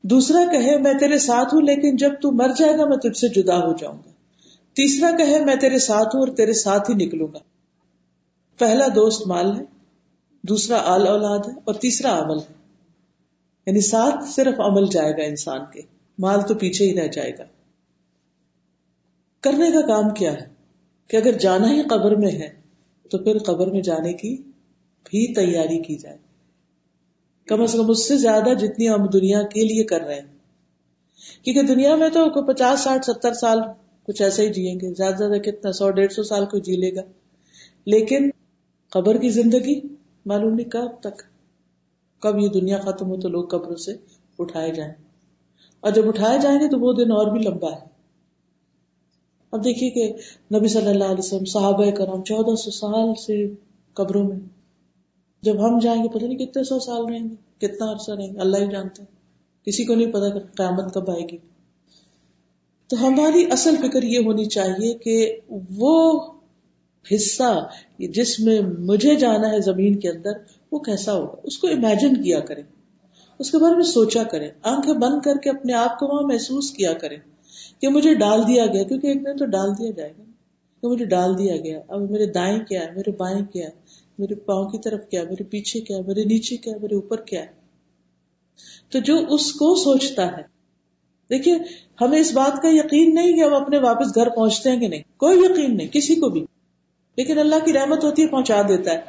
[0.02, 3.28] دوسرا کہے، میں تیرے ساتھ ہوں، لیکن جب تو مر جائے گا، میں تجھ سے
[3.28, 4.10] جدا ہو جاؤں گا۔
[4.74, 7.38] تیسرا کہے، میں تیرے ساتھ ہوں اور تیرے ساتھ ہی نکلوں گا۔
[8.58, 9.64] پہلا دوست مال ہے،
[10.42, 12.54] دوسرا آل اولاد ہے اور تیسرا عمل ہے۔
[13.66, 15.80] یعنی ساتھ صرف عمل جائے گا انسان کے،
[16.18, 17.44] مال تو پیچھے ہی رہ جائے گا۔
[19.42, 20.46] کرنے کا کام کیا ہے؟
[21.08, 22.48] کہ اگر جانا ہی قبر میں ہے،
[23.10, 24.36] تو پھر قبر میں جانے کی
[25.04, 26.16] بھی تیاری کی جائے۔
[27.46, 30.38] کم از کم اس سے زیادہ جتنی ہم دنیا کے لیے کر رہے ہیں۔
[31.44, 33.58] کیونکہ دنیا میں تو پچاس، ساٹھ، ستر سال
[34.02, 36.94] کچھ ایسے ہی جیئیں گے۔ زیادہ زیادہ کتنا، سو، ڈیڑھ سو سال کو جی لے
[36.94, 37.00] گا۔
[37.86, 38.30] لیکن
[38.90, 39.80] قبر کی زندگی
[40.26, 41.22] معلوم نہیں کب تک،
[42.22, 43.92] کب یہ دنیا ختم ہو تو لوگ قبروں سے
[44.38, 44.92] اٹھائے جائیں۔
[45.80, 47.91] اور جب اٹھائے جائیں گے تو وہ دن اور بھی لمبا ہے۔
[49.52, 50.12] اب دیکھیے کہ
[50.54, 53.54] نبی صلی اللہ علیہ وسلم صحابہ کرام چودہ سو سال سے
[53.94, 54.36] قبروں میں
[55.42, 58.38] جب ہم جائیں گے، پتہ نہیں کتنے سو سال رہیں گے، کتنا عرصہ رہیں گے،
[58.38, 59.08] اللہ ہی جانتا ہے۔
[59.64, 61.36] کسی کو نہیں پتا کہ قیامت کب آئے گی۔
[62.88, 65.36] تو ہماری اصل فکر یہ ہونی چاہیے کہ
[65.76, 66.20] وہ
[67.14, 70.32] حصہ جس میں مجھے جانا ہے زمین کے اندر،
[70.72, 72.62] وہ کیسا ہوگا؟ اس کو امیجن کیا کریں۔
[73.38, 76.70] اس کے بارے میں سوچا کریں۔ آنکھیں بند کر کے اپنے آپ کو وہاں محسوس
[76.70, 77.16] کیا کریں۔
[77.80, 80.22] کہ مجھے ڈال دیا گیا، کیونکہ ایک دن تو ڈال دیا جائے گا۔
[80.80, 83.70] کہ مجھے ڈال دیا گیا۔ اب میرے دائیں کیا ہے؟ میرے بائیں کیا ہے؟
[84.18, 87.46] میرے پاؤں کی طرف کیا میرے پیچھے کیا میرے نیچے کیا میرے اوپر کیا ہے؟
[88.88, 90.42] تو جو اس کو سوچتا ہے۔
[91.30, 91.54] دیکھیے،
[92.00, 95.02] ہمیں اس بات کا یقین نہیں کہ ہم اپنے واپس گھر پہنچتے ہیں کہ نہیں۔
[95.16, 96.44] کوئی یقین نہیں، کسی کو بھی۔
[97.16, 99.00] لیکن اللہ کی رحمت ہوتی ہے، پہنچا دیتا ہے۔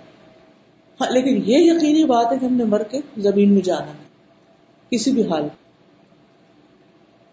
[1.02, 4.04] ہاں لیکن یہ یقینی بات ہے کہ ہم نے مر کے زمین میں جانا ہے۔
[4.90, 5.63] کسی بھی حال میں۔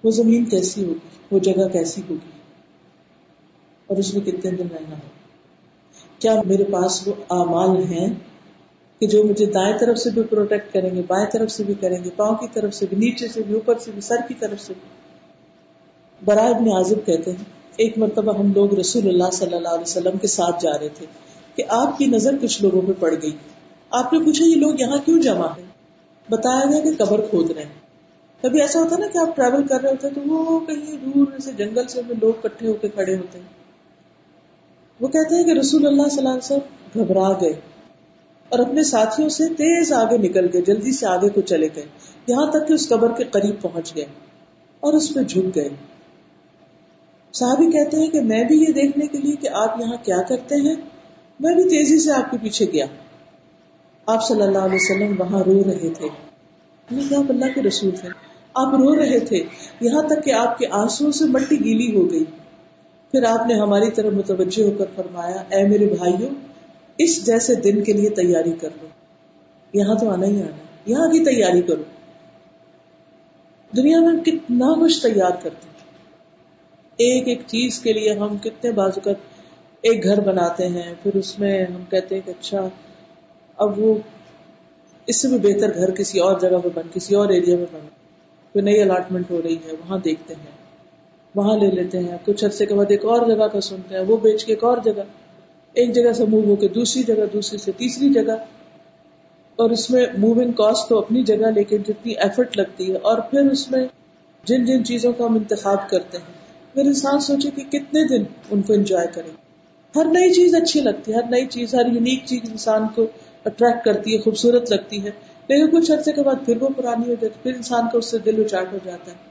[0.05, 0.99] وہ زمین کیسی ہوگی؟
[1.31, 2.31] وہ جگہ کیسی ہوگی؟
[3.87, 5.21] اور اس میں کتنے دن رہنا ہوگا؟
[6.19, 8.15] کیا میرے پاس وہ اعمال ہیں
[8.99, 12.05] کہ جو مجھے دائیں طرف سے بھی پروٹیکٹ کریں گے، بائیں طرف سے بھی کریں
[12.05, 14.61] گے، پاؤں کی طرف سے بھی، نیچے سے بھی، اوپر سے بھی، سر کی طرف
[14.61, 14.89] سے بھی؟
[16.25, 17.45] برائے ابن عازب کہتے ہیں،
[17.77, 21.07] ایک مرتبہ ہم لوگ رسول اللہ صلی اللہ علیہ وسلم کے ساتھ جا رہے تھے
[21.55, 23.33] کہ آپ کی نظر کچھ لوگوں پہ پڑ گئی۔
[23.91, 25.63] آپ نے پوچھا، یہ لوگ یہاں کیوں جمع ہے
[26.31, 27.80] بتایا گیا کہ قبر کھود رہے ہیں۔
[28.43, 30.97] کبھی ایسا ہوتا ہے نا کہ آپ ٹریول کر رہے ہوتے ہیں تو وہ کہیں
[30.97, 33.47] دور سے جنگل سے لوگ کٹھے ہو کے کھڑے ہوتے ہیں۔
[35.01, 37.61] وہ کہتے ہیں کہ رسول اللہ صلی اللہ علیہ وسلم گھبرا گئے
[38.49, 41.87] اور اپنے ساتھیوں سے تیز آگے نکل گئے، جلدی سے آگے کو چلے گئے۔
[42.27, 44.05] یہاں تک کہ اس قبر کے قریب پہنچ گئے
[44.81, 45.69] اور اس پہ جھک گئے۔
[47.33, 50.55] صحابی کہتے ہیں کہ میں بھی یہ دیکھنے کے لیے کہ آپ یہاں کیا کرتے
[50.55, 50.75] ہیں؟
[51.41, 52.87] میں بھی تیزی سے آپ کے پیچھے گیا۔
[54.07, 56.09] آپ صلی اللہ علیہ وسلم وہاں رو رہے تھے۔
[57.17, 58.09] آپ اللہ کے رسول تھے
[58.55, 59.43] آپ رو رہے تھے،
[59.81, 62.25] یہاں تک کہ آپ کے آنسو سے مٹی گیلی ہو گئی۔
[63.11, 66.31] پھر آپ نے ہماری طرف متوجہ ہو کر فرمایا، اے میرے بھائیوں،
[66.99, 68.89] اس جیسے دن کے لیے تیاری کر لو۔
[69.73, 71.83] یہاں تو آنا ہی آنا یہاں کی تیاری کرو۔
[73.77, 75.71] دنیا میں کتنا کچھ تیار کرتے ہیں۔
[76.97, 79.11] ایک ایک چیز کے لیے ہم کتنے بازو کا
[79.81, 82.69] ایک گھر بناتے ہیں، پھر اس میں ہم کہتے ہیں کہ اچھا
[83.57, 83.95] اب وہ
[85.07, 88.00] اس سے بھی بہتر گھر کسی اور جگہ پہ بن، کسی اور ایریا میں بن۔
[88.53, 90.51] کوئی نئی الاٹمنٹ ہو رہی ہے، وہاں دیکھتے ہیں،
[91.35, 94.17] وہاں لے لیتے ہیں۔ کچھ عرصے کے بعد ایک اور جگہ کا سنتے ہیں، وہ
[94.17, 95.03] بیچ کے ایک اور جگہ۔
[95.73, 98.37] ایک جگہ سے موو ہو کے دوسری جگہ، دوسری سے تیسری جگہ۔
[99.57, 103.51] اور اس میں موونگ کاسٹ تو اپنی جگہ، لیکن جتنی ایفرٹ لگتی ہے۔ اور پھر
[103.51, 103.87] اس میں
[104.45, 106.35] جن جن چیزوں کا ہم انتخاب کرتے ہیں،
[106.75, 109.50] پھر انسان سوچے کہ کتنے دن ان کو انجوائے کرے
[109.97, 113.07] ہر نئی چیز اچھی لگتی ہے، ہر نئی چیز، ہر یونیک چیز انسان کو
[113.45, 115.11] اٹریکٹ کرتی ہے، خوبصورت لگتی ہے۔
[115.49, 118.19] لیکن کچھ عرصے کے بعد پھر وہ پرانی ہو جاتی پھر انسان کو اس سے
[118.19, 119.31] دل اچاٹ ہو جاتا ہے۔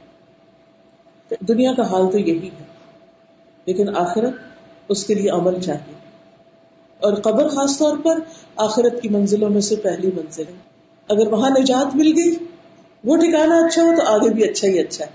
[1.47, 2.63] دنیا کا حال تو یہی ہے۔
[3.65, 4.33] لیکن آخرت
[4.89, 5.93] اس کے لیے عمل چاہیے۔
[6.99, 8.19] اور قبر خاص طور پر
[8.55, 10.59] آخرت کی منزلوں میں سے پہلی منزل ہے۔
[11.09, 12.35] اگر وہاں نجات مل گئی،
[13.03, 15.09] وہ ٹھکانا اچھا ہو تو آگے بھی اچھا ہی اچھا ہے۔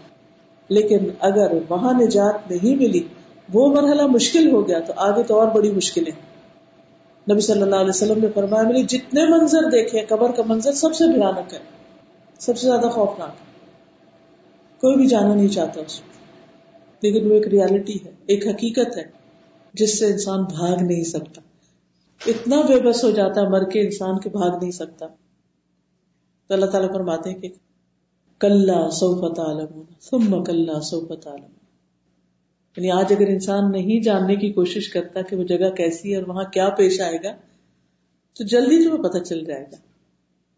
[0.68, 3.02] لیکن اگر وہاں نجات نہیں ملی
[3.52, 6.12] وہ مرحلہ مشکل ہو گیا تو آگے تو اور بڑی مشکلیں۔
[7.30, 10.72] نبی صلی اللہ علیہ وسلم نے فرمایا میں نے جتنے منظر دیکھے، قبر کا منظر
[10.72, 11.58] سب سے بھیانک ہے،
[12.38, 13.32] سب سے زیادہ خوفناک۔
[14.80, 16.00] کوئی بھی جانا نہیں چاہتا اس
[17.02, 19.02] لیکن وہ ایک ریالٹی ہے، ایک حقیقت ہے،
[19.72, 21.40] جس سے انسان بھاگ نہیں سکتا۔
[22.26, 25.06] اتنا بے بس ہو جاتا ہے، مر کے انسان کے بھاگ نہیں سکتا۔
[26.48, 27.48] تو اللہ تعالیٰ فرماتے ہیں کہ
[28.38, 31.63] کل سوفت عالم ثم کل سوفت عالم
[32.76, 36.28] یعنی آج اگر انسان نہیں جاننے کی کوشش کرتا کہ وہ جگہ کیسی ہے اور
[36.28, 37.36] وہاں کیا پیش آئے گا،
[38.38, 39.76] تو جلدی تمہیں پتہ چل جائے گا۔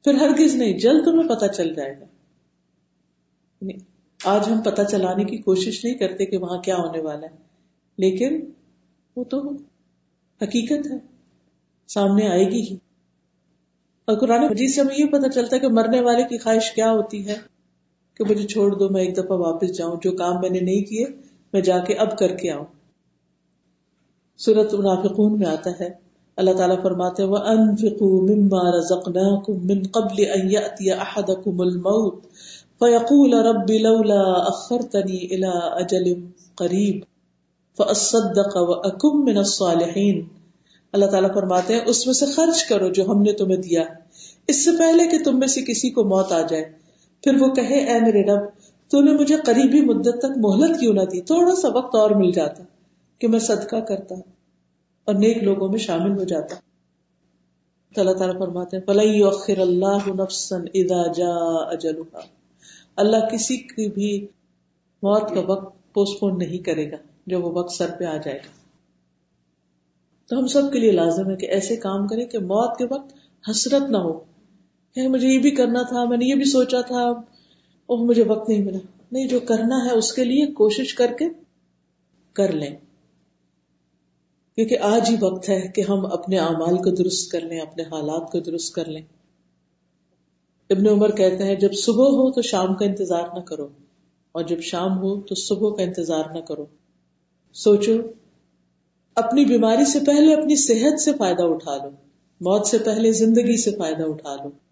[0.05, 2.05] پھر ہرگز نہیں، جلد تمہیں پتہ چل جائے گا۔
[3.61, 3.73] یعنی
[4.25, 7.37] آج ہم پتہ چلانے کی کوشش نہیں کرتے کہ وہاں کیا ہونے والا ہے،
[7.99, 8.51] لیکن
[9.17, 9.51] وہ تو
[10.43, 10.97] حقیقت ہے،
[11.89, 12.77] سامنے آئے گی ہی۔
[14.05, 16.91] اور قرآن مجید سے ہمیں یہ پتا چلتا ہے کہ مرنے والے کی خواہش کیا
[16.91, 17.37] ہوتی ہے
[18.15, 21.05] کہ مجھے چھوڑ دو، میں ایک دفعہ واپس جاؤں، جو کام میں نے نہیں کیے
[21.53, 22.65] میں جا کے اب کر کے آؤں۔
[24.37, 26.07] سورت منافقون میں آتا ہے۔
[26.37, 32.25] اللہ تعالیٰ فرماتے وہ انفقوا مما رزقناكم من قبل ان ياتي احدكم الموت
[32.79, 36.15] فيقول رب لولا اخرتني الى اجل
[36.55, 37.01] قريب
[37.77, 40.23] فاصدق واكن من الصالحين۔
[40.93, 43.83] اللہ تعالیٰ فرماتے ہیں، اس میں سے خرچ کرو جو ہم نے تمہیں دیا۔
[44.49, 46.65] اس سے پہلے کہ تم میں سے کسی کو موت آ جائے۔
[47.23, 48.43] پھر وہ کہے، اے میرے رب
[48.90, 52.31] تو نے مجھے قریبی مدت تک مہلت کیوں نہ دی؟ تھوڑا سا وقت اور مل
[52.31, 52.62] جاتا
[53.18, 54.14] کہ میں صدقہ کرتا
[55.05, 56.57] اور نیک لوگوں میں شامل ہو جاتا
[57.94, 61.35] تو اللہ تعالیٰ فرماتے ہیں فلئی اخر اللہ نفسن ادا جا
[61.70, 62.20] اجلها
[62.96, 64.27] اللہ کسی کی بھی
[65.03, 66.96] موت کا وقت پوسٹ پون نہیں کرے گا
[67.27, 68.55] جو وہ وقت سر پہ آ جائے گا۔
[70.31, 73.14] تو ہم سب کے لیے لازم ہے کہ ایسے کام کریں کہ موت کے وقت
[73.51, 74.20] حسرت نہ ہو۔
[74.94, 77.12] کہ مجھے یہ بھی کرنا تھا، میں نے یہ بھی سوچا تھا
[77.87, 78.79] اوہ مجھے وقت نہیں ملا۔
[79.12, 81.25] نہیں، جو کرنا ہے اس کے لیے کوشش کر کے
[82.33, 82.77] کر لیں۔
[84.55, 88.33] کیونکہ آج ہی وقت ہے کہ ہم اپنے اعمال کو درست کر لیں، اپنے حالات
[88.33, 89.03] کو درست کر لیں۔
[90.70, 93.68] ابن عمر کہتے ہیں، جب صبح ہو تو شام کا انتظار نہ کرو،
[94.33, 96.66] اور جب شام ہو تو صبح کا انتظار نہ کرو۔
[97.53, 97.92] سوچو،
[99.14, 101.90] اپنی بیماری سے پہلے اپنی صحت سے فائدہ اٹھا لو،
[102.40, 104.66] موت سے پہلے زندگی سے فائدہ اٹھا لو۔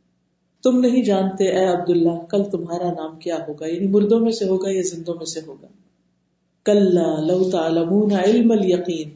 [0.65, 4.71] تم نہیں جانتے اے عبداللہ، کل تمہارا نام کیا ہوگا؟ یعنی مردوں میں سے ہوگا
[4.71, 5.67] یا زندوں میں سے ہوگا؟
[6.65, 6.95] کل
[7.27, 9.11] لو تعلمون علم الیقین،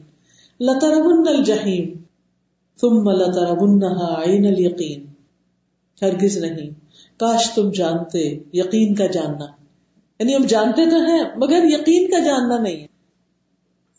[0.63, 1.93] لترون الجحیم،
[2.81, 5.05] ثم لترونها عین الیقین۔
[6.01, 6.69] ہرگز نہیں۔
[7.19, 9.45] کاش تم جانتے، یقین کا جاننا۔
[10.19, 12.87] یعنی ہم جانتے تو ہیں، مگر یقین کا جاننا نہیں۔ ہے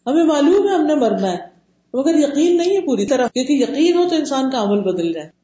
[0.07, 1.39] ہمیں معلوم ہے ہم نے مرنا ہے،
[1.95, 5.40] مگر یقین نہیں ہے پوری طرح، کیونکہ یقین ہو تو انسان کا عمل بدل جائے۔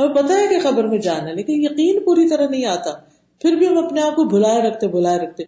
[0.00, 2.90] ہمیں پتا ہے کہ خبر میں جانا لیکن یقین پوری طرح نہیں آتا۔
[3.40, 5.44] پھر بھی ہم اپنے آپ کو بھلائے رکھتے بھلائے رکھتے۔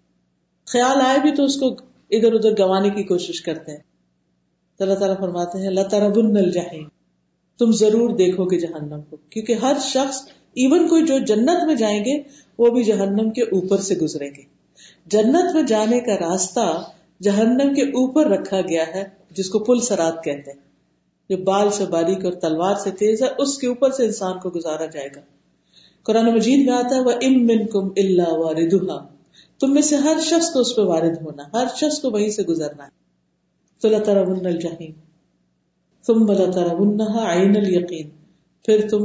[0.66, 1.66] خیال آئے بھی تو اس کو
[2.10, 3.78] ادھر ادھر گوانے کی کوشش کرتے ہیں۔
[4.78, 6.12] اللہ تعالیٰ فرماتے ہیں اللہ تعالیٰ
[7.58, 10.22] تم ضرور دیکھو گے جہنم کو، کیونکہ ہر شخص
[10.54, 12.22] ایون کوئی جو جنت میں جائیں گے،
[12.58, 14.42] وہ بھی جہنم کے اوپر سے گزریں گے۔
[15.06, 16.82] جنت میں جانے کا راستہ
[17.22, 20.61] جہنم کے اوپر رکھا گیا ہے، جس کو پل سرات کہتے ہیں۔
[21.32, 24.50] جو بال سے باریک اور تلوار سے تیز ہے، اس کے اوپر سے انسان کو
[24.50, 25.20] گزارا جائے گا۔
[26.02, 29.06] قرآن مجید میں آتا ہے وہ ام من کم اللہ واردہ
[29.60, 32.42] تم میں سے ہر شخص کو اس پہ وارد ہونا، ہر شخص کو وہیں سے
[32.42, 32.90] گزرنا ہے۔
[33.80, 34.92] تو اللہ تعالیٰ الجحیم
[36.06, 38.08] تم بلا تعالیٰ عین الیقین
[38.64, 39.04] پھر تم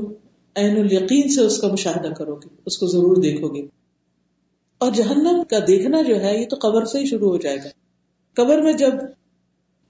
[0.55, 3.67] عین الیقین سے اس کا مشاہدہ کرو گے، اس کو ضرور دیکھو گے۔
[4.77, 7.69] اور جہنم کا دیکھنا جو ہے، یہ تو قبر سے ہی شروع ہو جائے گا۔
[8.35, 8.91] قبر میں جب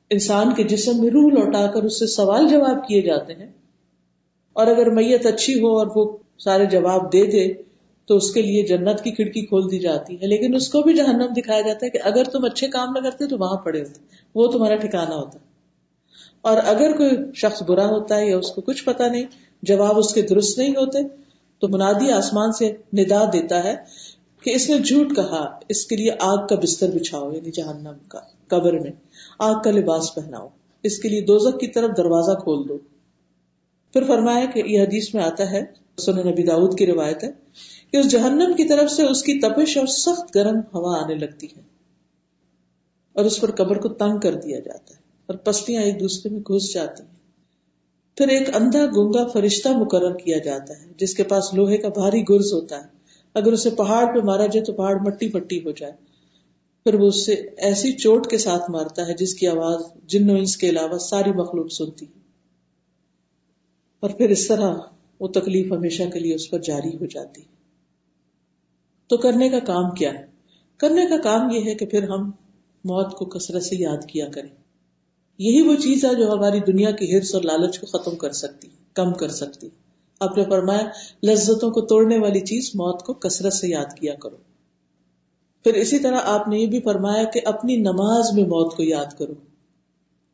[0.10, 3.52] انسان کے جسم میں روح لوٹا کر اس سے سوال جواب کیے جاتے ہیں
[4.54, 7.54] اور اگر میت اچھی ہو اور وہ سارے جواب دے دے
[8.06, 10.94] تو اس کے لیے جنت کی کھڑکی کھول دی جاتی ہے لیکن اس کو بھی
[10.94, 14.00] جہنم دکھایا جاتا ہے کہ اگر تم اچھے کام نہ کرتے تو وہاں پڑے ہوتے،
[14.36, 15.40] وہ تمہارا ٹھکانا ہوتا۔
[16.42, 19.26] اور اگر کوئی شخص برا ہوتا ہے یا اس کو کچھ پتا نہیں،
[19.64, 20.98] جواب اس کے درست نہیں ہوتے،
[21.60, 23.76] تو منادی آسمان سے ندا دیتا ہے
[24.42, 28.20] کہ اس نے جھوٹ کہا، اس کے لیے آگ کا بستر بچھاؤ یعنی جہنم کا،
[28.48, 28.92] قبر میں۔
[29.40, 30.48] آگ کا لباس پہناؤ۔
[30.84, 32.78] اس کے لیے دوزک کی طرف دروازہ کھول دو۔
[33.94, 35.62] پھر فرمایا کہ یہ حدیث میں آتا ہے
[35.98, 37.32] سن نبی داود کی روایت ہے
[37.92, 41.48] کہ اس جہنم کی طرف سے اس کی تپش اور سخت گرم ہوا آنے لگتی
[41.58, 41.62] ہے۔
[43.14, 46.40] اور اس پر قبر کو تنگ کر دیا جاتا ہے اور پستیاں ایک دوسرے میں
[46.40, 47.18] گھس جاتی ہیں۔
[48.18, 52.22] پھر ایک اندھا گونگا فرشتہ مقرر کیا جاتا ہے، جس کے پاس لوہے کا بھاری
[52.30, 52.98] گرز ہوتا ہے۔
[53.34, 55.94] اگر اسے پہاڑ پہ مارا جائے تو پہاڑ مٹی پٹی ہو جائے۔
[56.88, 60.58] پھر وہ اس سے ایسی چوٹ کے ساتھ مارتا ہے جس کی آواز جن انس
[60.58, 62.06] کے علاوہ ساری مخلوق سنتی
[64.00, 64.76] اور پھر اس طرح
[65.20, 67.42] وہ تکلیف ہمیشہ کے لیے اس پر جاری ہو جاتی
[69.08, 70.26] تو کرنے کا کام کیا؟ ہے
[70.78, 72.32] کرنے کا کام یہ ہے کہ پھر ہم
[72.84, 74.56] موت کو کثرت سے یاد کیا کریں۔
[75.38, 78.68] یہی وہ چیز ہے جو ہماری دنیا کی ہرس اور لالچ کو ختم کر سکتی
[78.94, 79.70] کم کر سکتی
[80.20, 80.90] آپ نے فرمایا،
[81.24, 84.57] لذتوں کو توڑنے والی چیز موت کو کثرت سے یاد کیا کرو۔
[85.68, 89.18] پھر اسی طرح آپ نے یہ بھی فرمایا کہ اپنی نماز میں موت کو یاد
[89.18, 89.34] کرو۔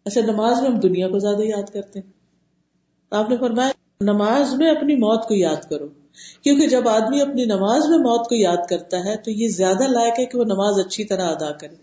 [0.05, 2.11] اچھا نماز میں ہم دنیا کو زیادہ یاد کرتے ہیں۔
[3.11, 5.87] آپ نے فرمایا نماز میں اپنی موت کو یاد کرو۔
[6.43, 10.19] کیونکہ جب آدمی اپنی نماز میں موت کو یاد کرتا ہے تو یہ زیادہ لائق
[10.19, 11.75] ہے کہ وہ نماز اچھی طرح ادا کرے۔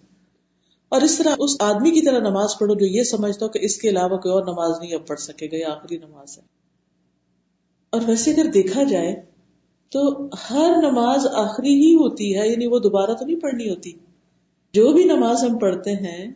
[0.88, 3.76] اور اس طرح اس آدمی کی طرح نماز پڑھو جو یہ سمجھتا ہو کہ اس
[3.76, 6.42] کے علاوہ کوئی اور نماز نہیں اب پڑھ سکے گا، یہ آخری نماز ہے۔
[7.90, 9.29] اور ویسے اگر دیکھا جائے
[9.90, 13.92] تو ہر نماز آخری ہی ہوتی ہے یعنی وہ دوبارہ تو نہیں پڑھنی ہوتی۔
[14.72, 16.32] جو بھی نماز ہم پڑھتے ہیں،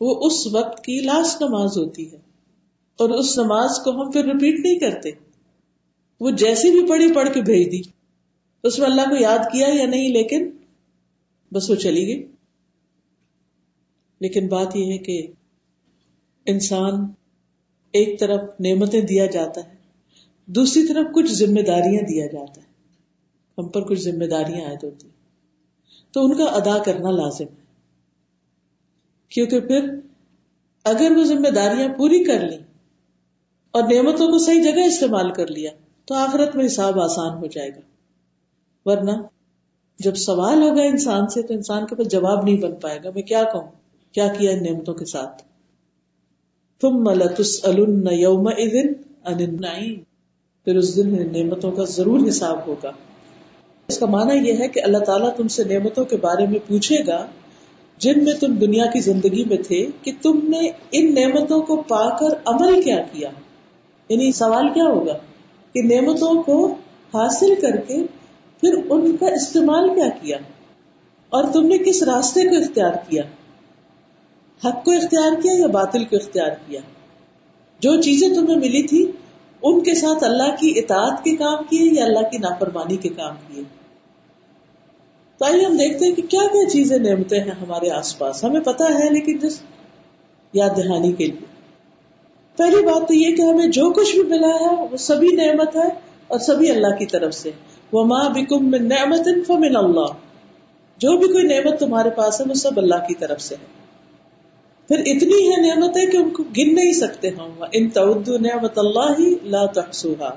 [0.00, 2.16] وہ اس وقت کی لاسٹ نماز ہوتی ہے۔
[2.98, 5.10] اور اس نماز کو ہم پھر ریپیٹ نہیں کرتے۔
[6.20, 7.90] وہ جیسی بھی پڑھی، پڑھ کے بھیج دی۔
[8.62, 10.50] اس میں اللہ کو یاد کیا یا نہیں، لیکن
[11.52, 12.26] بس وہ چلی گئی۔
[14.20, 15.26] لیکن بات یہ ہے کہ
[16.46, 16.92] انسان
[17.92, 19.77] ایک طرف نعمتیں دیا جاتا ہے۔
[20.48, 22.66] دوسری طرف کچھ ذمہ داریاں دیا جاتا ہے۔
[23.58, 25.08] ہم پر کچھ ذمہ داریاں عائد ہوتی
[26.12, 27.68] تو ان کا ادا کرنا لازم ہے۔
[29.28, 29.94] کیونکہ پھر
[30.84, 32.56] اگر وہ ذمہ داریاں پوری کر لی
[33.70, 35.70] اور نعمتوں کو صحیح جگہ استعمال کر لیا،
[36.04, 37.80] تو آخرت میں حساب آسان ہو جائے گا۔
[38.84, 39.10] ورنہ
[39.98, 43.22] جب سوال ہوگا انسان سے، تو انسان کے پاس جواب نہیں بن پائے گا۔ میں
[43.22, 43.70] کیا کہوں؟
[44.12, 45.42] کیا کیا ان نعمتوں کے ساتھ؟
[46.80, 47.64] تم ملتس
[48.10, 48.48] یوم
[49.24, 50.07] النعیم۔
[50.68, 52.92] پھر اس دن نعمتوں کا ضرور حساب ہوگا۔
[53.88, 56.96] اس کا معنی یہ ہے کہ اللہ تعالیٰ تم سے نعمتوں کے بارے میں پوچھے
[57.06, 57.26] گا،
[57.98, 62.16] جن میں تم دنیا کی زندگی میں تھے، کہ تم نے ان نعمتوں کو پا
[62.16, 63.28] کر عمل کیا کیا۔
[64.08, 65.12] یعنی سوال کیا ہوگا؟
[65.72, 66.66] کہ نعمتوں کو
[67.14, 67.96] حاصل کر کے
[68.60, 70.38] پھر ان کا استعمال کیا کیا؟
[71.28, 73.22] اور تم نے کس راستے کو اختیار کیا؟
[74.64, 76.80] حق کو اختیار کیا یا باطل کو اختیار کیا؟
[77.80, 79.12] جو چیزیں تمہیں ملی تھی
[79.62, 83.34] ان کے ساتھ اللہ کی اطاعت کے کام کیے یا اللہ کی نافرمانی کے کام
[83.46, 83.64] کیے؟
[85.38, 88.60] تو آئیے ہم دیکھتے ہیں کہ کیا کیا چیزیں نعمتیں ہیں ہمارے آس پاس۔ ہمیں
[88.60, 89.60] پتا ہے لیکن جس
[90.52, 91.46] یاد دہانی کے لیے۔
[92.56, 95.88] پہلی بات تو یہ کہ ہمیں جو کچھ بھی ملا ہے وہ سبھی نعمت ہے
[96.28, 97.50] اور سبھی اللہ کی طرف سے۔
[97.92, 100.12] وہ ماں بکم نعمت فمن اللہ
[100.96, 103.77] جو بھی کوئی نعمت تمہارے پاس ہے وہ سب اللہ کی طرف سے ہے۔
[104.88, 108.78] پھر اتنی ہے نعمت ہے کہ ان کو گن نہیں سکتے ہم۔ ان تعد نعمت
[108.78, 110.30] اللہ ہی لا تحسوہا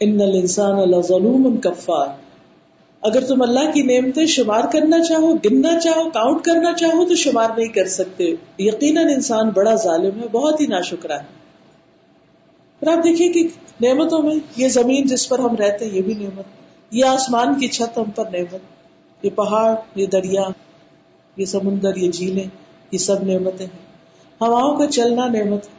[0.00, 2.06] ان الانسان لظلوم کفار
[3.00, 7.50] اگر تم اللہ کی نعمتیں شمار کرنا چاہو، گننا چاہو کاؤنٹ کرنا چاہو، تو شمار
[7.56, 11.26] نہیں کر سکتے۔ یقیناً انسان بڑا ظالم ہے، بہت ہی ناشکرا ہے۔
[12.80, 13.48] پھر آپ دیکھیے کہ
[13.80, 16.44] نعمتوں میں یہ زمین جس پر ہم رہتے ہیں، یہ بھی نعمت۔
[16.90, 18.60] یہ آسمان کی چھت ہم پر نعمت۔
[19.22, 20.42] یہ پہاڑ، یہ دریا،
[21.36, 23.92] یہ سمندر، یہ جھیلیں۔ یہ سب نعمتیں ہیں۔
[24.40, 25.72] ہواؤں کا چلنا نعمت ہے،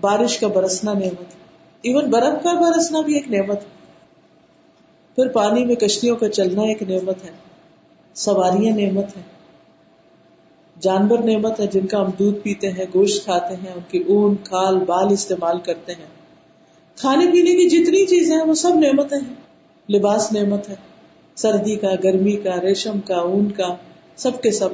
[0.00, 1.42] بارش کا برسنا نعمت ہے۔
[1.82, 3.82] ایون برف کا برسنا بھی ایک نعمت ہے۔
[5.14, 7.30] پھر پانی میں کشتیوں کا چلنا ایک نعمت ہے۔
[8.14, 9.22] سواریاں نعمت ہے
[10.80, 14.36] جانور نعمت ہے جن کا ہم دودھ پیتے ہیں، گوشت کھاتے ہیں، ان کی اون،
[14.36, 16.06] کھال، بال استعمال کرتے ہیں۔
[16.96, 19.34] کھانے پینے کی جتنی چیزیں ہیں، وہ سب نعمتیں ہیں۔
[19.92, 20.74] لباس نعمت ہے۔
[21.34, 23.76] سردی کا، گرمی کا، ریشم کا، اون کا،
[24.16, 24.68] سب کے سب۔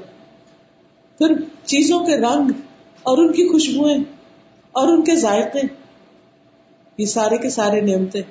[1.19, 2.51] پھر چیزوں کے رنگ
[3.03, 3.99] اور ان کی خوشبوئیں
[4.73, 5.61] اور ان کے ذائقے،
[6.99, 8.23] یہ سارے کے سارے نعمتیں۔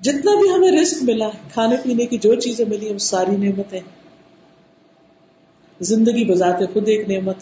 [0.00, 3.80] جتنا بھی ہمیں رسک ملا، کھانے پینے کی جو چیزیں ملی ہیں وہ ساری نعمتیں۔
[5.80, 7.36] زندگی بذات خود ایک نعمت۔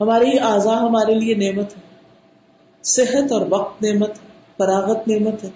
[0.00, 1.80] ہمارے یہ اعضا ہمارے لیے نعمت ہے۔
[2.82, 4.10] صحت اور وقت نعمت،
[4.56, 5.50] فراغت نعمت ہے۔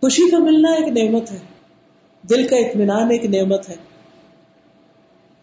[0.00, 1.38] خوشی کا ملنا ایک نعمت ہے۔
[2.22, 3.74] دل کا اطمینان ایک نعمت ہے۔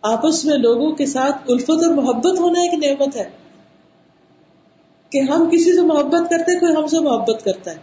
[0.01, 3.29] آپس میں لوگوں کے ساتھ الفت اور محبت ہونا ایک نعمت ہے۔
[5.09, 7.77] کہ ہم کسی سے محبت کرتے کوئی ہم سے محبت کرتا ہے۔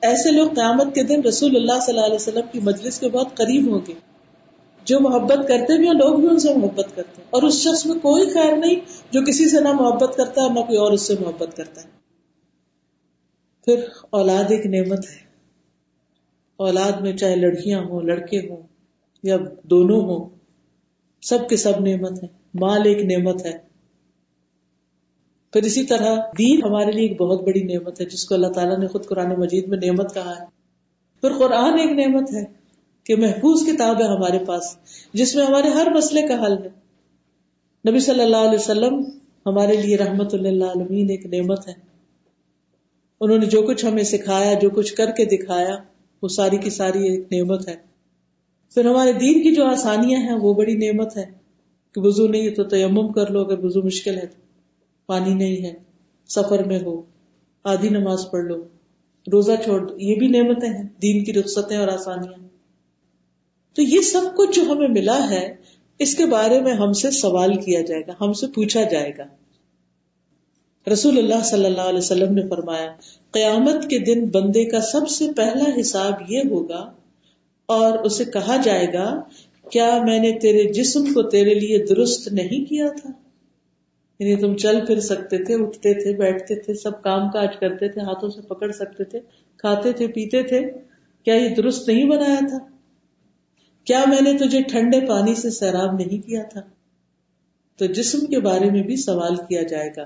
[0.00, 3.28] ایسے لوگ قیامت کے دن رسول اللہ صلی اللہ علیہ وسلم کی مجلس کے بہت
[3.34, 3.94] قریب ہوں گے۔
[4.84, 7.86] جو محبت کرتے بھی اور لوگ بھی ان سے محبت کرتے ہیں۔ اور اس شخص
[7.86, 8.74] میں کوئی خیر نہیں
[9.10, 11.88] جو کسی سے نہ محبت کرتا ہے، نہ کوئی اور اس سے محبت کرتا ہے۔
[13.64, 15.24] پھر اولاد ایک نعمت ہے۔
[16.56, 18.62] اولاد میں چاہے لڑکیاں ہوں، لڑکے ہوں
[19.22, 20.33] یا دونوں ہوں
[21.24, 23.58] سب کے سب نعمت ہے مال ایک نعمت ہے۔
[25.52, 28.78] پھر اسی طرح دین ہمارے لیے ایک بہت بڑی نعمت ہے، جس کو اللہ تعالیٰ
[28.78, 30.44] نے خود قرآن مجید میں نعمت کہا ہے۔
[31.20, 32.44] پھر قرآن ایک نعمت ہے
[33.04, 34.76] کہ محفوظ کتاب ہے ہمارے پاس،
[35.12, 36.84] جس میں ہمارے ہر مسئلے کا حل ہے۔
[37.90, 39.04] نبی صلی اللہ علیہ وسلم
[39.46, 41.72] ہمارے لیے رحمت اللہ عالمین ایک نعمت ہے۔
[43.20, 45.76] انہوں نے جو کچھ ہمیں سکھایا، جو کچھ کر کے دکھایا،
[46.22, 47.93] وہ ساری کی ساری ایک نعمت ہے۔
[48.74, 51.24] پھر ہمارے دین کی جو آسانیاں ہیں، وہ بڑی نعمت ہے
[51.94, 54.44] کہ وضو نہیں، تو تیمم کر لو اگر وضو مشکل ہے تو۔
[55.06, 55.74] پانی نہیں ہے،
[56.28, 57.02] سفر میں ہو،
[57.64, 58.56] آدھی نماز پڑھ لو۔
[59.32, 62.48] روزہ چھوڑ دو، یہ بھی نعمتیں ہیں، دین کی رخصتیں اور آسانیاں۔
[63.74, 65.54] تو یہ سب کچھ جو ہمیں ملا ہے،
[65.98, 69.24] اس کے بارے میں ہم سے سوال کیا جائے گا، ہم سے پوچھا جائے گا۔
[70.92, 72.96] رسول اللہ صلی اللہ علیہ وسلم نے فرمایا،
[73.30, 76.92] قیامت کے دن بندے کا سب سے پہلا حساب یہ ہوگا
[77.66, 79.22] اور اسے کہا جائے گا،
[79.70, 83.10] کیا میں نے تیرے جسم کو تیرے لیے درست نہیں کیا تھا؟
[84.18, 88.00] یعنی تم چل پھر سکتے تھے، اٹھتے تھے، بیٹھتے تھے، سب کام کاج کرتے تھے،
[88.00, 89.20] ہاتھوں سے پکڑ سکتے تھے،
[89.56, 90.60] کھاتے تھے، پیتے تھے،
[91.24, 92.58] کیا یہ درست نہیں بنایا تھا؟
[93.84, 96.60] کیا میں نے تجھے ٹھنڈے پانی سے سیراب نہیں کیا تھا؟
[97.76, 100.02] تو جسم کے بارے میں بھی سوال کیا جائے گا۔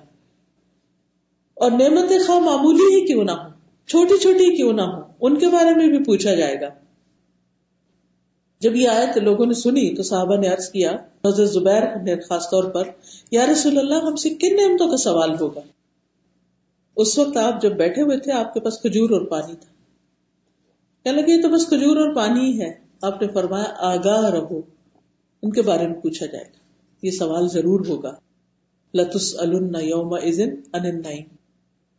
[1.55, 3.49] اور نعمت خواہ معمولی ہی کیوں نہ ہو
[3.87, 6.69] چھوٹی چھوٹی کیوں نہ ہو ان کے بارے میں بھی پوچھا جائے گا۔
[8.61, 12.17] جب یہ آئے تو لوگوں نے سنی تو صحابہ نے عرض کیا، حضرت زبیر نے
[12.17, 12.83] خاص طور پر،
[13.31, 15.61] یا رسول اللہ، ہم سے کن نعمتوں کا سوال ہوگا؟
[16.97, 19.73] اس وقت آپ جب بیٹھے ہوئے تھے، آپ کے پاس کھجور اور پانی تھا۔
[21.05, 24.61] کہنے لگے تو بس کھجور اور پانی ہی ہے۔ آپ نے فرمایا، آگاہ رہو۔
[25.43, 26.59] ان کے بارے میں پوچھا جائے گا۔
[27.03, 28.15] یہ سوال ضرور ہوگا۔
[28.95, 29.35] لتس
[29.83, 31.03] یوم ان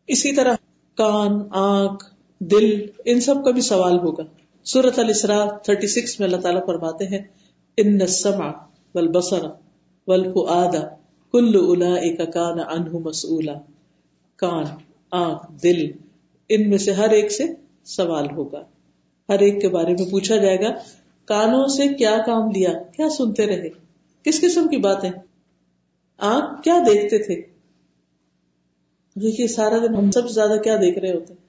[0.07, 0.53] اسی طرح
[0.97, 2.05] کان، آنکھ،
[2.39, 4.23] دل، ان سب کا بھی سوال ہوگا۔
[4.63, 7.19] سورت السرا تھرٹی سکس میں اللہ تعالیٰ فرماتے ہیں
[7.77, 8.51] ان سما
[8.95, 9.45] ول بسر
[10.07, 10.87] ول آدا
[11.31, 13.53] کل الا ایک کان انہ مسلا
[14.35, 14.63] کان
[15.11, 15.91] آنکھ، دل،
[16.49, 17.43] ان میں سے ہر ایک سے
[17.83, 18.63] سوال ہوگا۔
[19.29, 20.69] ہر ایک کے بارے میں پوچھا جائے گا،
[21.25, 23.69] کانوں سے کیا کام لیا، کیا سنتے رہے،
[24.23, 25.09] کس قسم کی باتیں۔
[26.17, 27.35] آنکھ کیا دیکھتے تھے؟
[29.21, 31.48] دیکھیے، سارا دن ہم سب سے زیادہ کیا دیکھ رہے ہوتے ہیں؟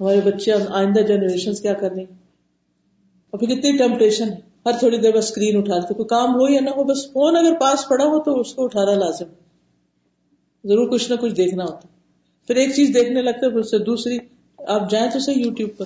[0.00, 2.02] ہمارے بچے آئندہ جنریشن کیا کرنے
[3.32, 6.48] اور پھر کتنی ٹیمپٹیشن ہے۔ ہر تھوڑی دیر بس اسکرین اٹھا لیتے۔ کوئی کام ہو
[6.48, 9.24] یا نہ ہو، بس فون اگر پاس پڑا ہو تو اس کو اٹھانا لازم
[10.64, 11.88] ضرور کچھ نہ کچھ دیکھنا ہوتا
[12.46, 14.18] پھر ایک چیز دیکھنے لگتا پھر سے دوسری،
[14.58, 15.84] آپ جائیں تو صحیح یوٹیوب پر۔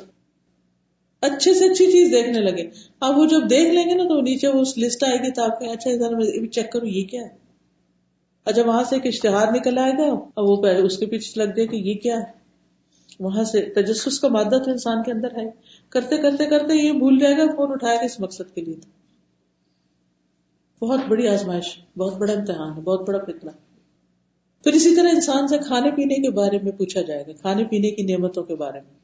[1.20, 4.48] اچھے سے اچھی چیز دیکھنے لگے۔ اب وہ جب دیکھ لیں گے نا تو نیچے
[4.48, 7.28] وہ لسٹ آئے گی تو آپ کے اچھا میں چیک کروں، یہ کیا ہے؟
[8.44, 11.66] اچھا وہاں سے ایک اشتہار نکل آئے گا اور وہ اس کے پیچھے لگ دے
[11.66, 12.37] کہ یہ کیا ہے؟
[13.20, 15.50] وہاں سے تجسس کا مادہ تو انسان کے اندر ہے۔
[15.88, 18.76] کرتے کرتے کرتے یہ بھول جائے گا، فون اٹھائے گا اس مقصد کے لیے
[20.80, 23.50] بہت بڑی آزمائش، بہت بڑا امتحان ہے، بہت بڑا فتنہ
[24.64, 27.90] پھر اسی طرح انسان سے کھانے پینے کے بارے میں پوچھا جائے گا، کھانے پینے
[27.90, 28.98] کی نعمتوں کے بارے میں۔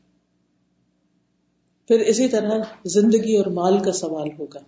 [1.89, 2.51] پھر اسی طرح
[2.85, 4.61] زندگی اور مال کا سوال ہوگا۔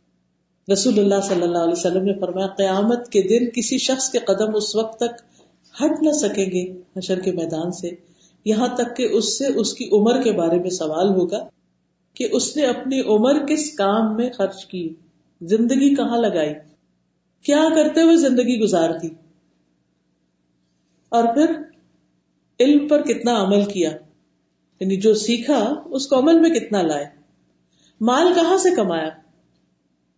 [0.72, 4.56] رسول اللہ صلی اللہ علیہ وسلم نے فرمایا، قیامت کے دن کسی شخص کے قدم
[4.56, 5.22] اس وقت تک
[5.82, 9.88] ہٹ نہ سکیں گے حشر کے میدان سے۔ یہاں تک کہ اس سے اس کی
[9.92, 11.48] عمر کے بارے میں سوال ہوگا
[12.14, 14.94] کہ اس نے اپنی عمر کس کام میں خرچ کی؟
[15.40, 16.54] زندگی کہاں لگائی؟
[17.42, 19.08] کیا کرتے ہوئے زندگی گزار دی؟
[21.08, 21.52] اور پھر
[22.60, 23.90] علم پر کتنا عمل کیا؟
[24.80, 27.06] یعنی جو سیکھا، اس کو عمل میں کتنا لائے؟
[28.00, 29.08] مال کہاں سے کمایا؟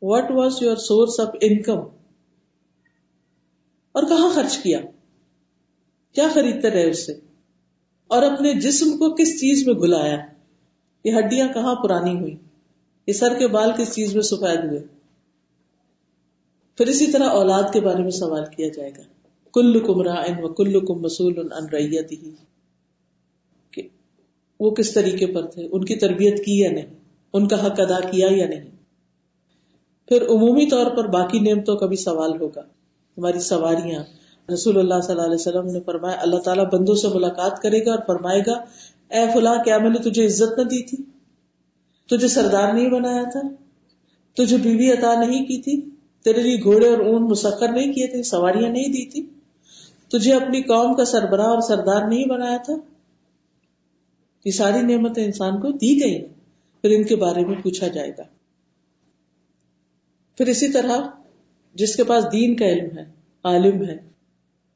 [0.03, 1.79] What was your source of income
[3.93, 4.81] اور کہاں خرچ کیا؟
[6.12, 7.28] کیا خریدتے رہے اس سے؟
[8.09, 10.16] اور اپنے جسم کو کس چیز میں گلایا
[11.04, 12.36] یہ ہڈیاں کہاں پرانی ہوئی؟
[13.06, 14.80] یہ سر کے بال کس چیز میں سفید ہوئے؟
[16.76, 19.02] پھر اسی طرح اولاد کے بارے میں سوال کیا جائے گا۔
[19.52, 22.30] کل کمرا ان و کل کم مسول ان ریت ہی
[24.61, 26.86] وہ کس طریقے پر تھے؟ ان کی تربیت کی یا نہیں؟
[27.32, 28.70] ان کا حق ادا کیا یا نہیں؟
[30.09, 32.62] پھر عمومی طور پر باقی نعمتوں کا بھی سوال ہوگا۔
[33.18, 34.04] ہماری سواریاں
[34.53, 37.90] رسول اللہ صلی اللہ علیہ وسلم نے فرمایا، اللہ تعالیٰ بندوں سے ملاقات کرے گا
[37.90, 38.53] اور فرمائے گا،
[39.09, 41.05] اے فلاں، کیا میں نے تجھے عزت نہ دی تھی؟
[42.07, 43.40] تجھے سردار نہیں بنایا تھا؟
[44.34, 45.90] تجھے بیوی عطا نہیں کی تھی؟
[46.24, 49.26] تیرے لیے گھوڑے اور اون مسخر نہیں کیے تھے؟ سواریاں نہیں دی تھی؟
[50.09, 52.72] تجھے اپنی قوم کا سربراہ اور سردار نہیں بنایا تھا؟
[54.44, 56.24] یہ ساری نعمتیں انسان کو دی گئی
[56.82, 58.22] پھر ان کے بارے میں پوچھا جائے گا۔
[60.36, 60.96] پھر اسی طرح
[61.74, 63.05] جس کے پاس دین کا علم ہے،
[63.44, 64.07] عالم ہے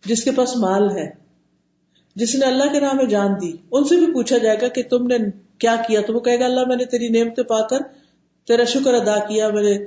[0.05, 1.11] جس کے پاس مال ہے،
[2.16, 4.82] جس نے اللہ کے نام میں جان دی، ان سے بھی پوچھا جائے گا کہ
[4.82, 5.16] تم نے
[5.59, 7.78] کیا کیا؟ تو وہ کہے گا، اللہ میں نے تیری نعمت پا کر،
[8.46, 9.86] تیرا شکر ادا کیا، میں نے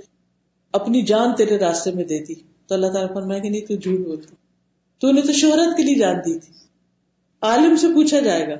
[0.71, 2.33] اپنی جان تیرے راستے میں دے دی۔
[2.67, 4.35] تو اللہ تعالیٰ فرمائے کہ نہیں، تو جھوٹ بولتا
[5.01, 6.53] تو نے تو شہرت کے لیے جان دی تھی۔
[7.41, 8.55] عالم سے پوچھا جائے گا،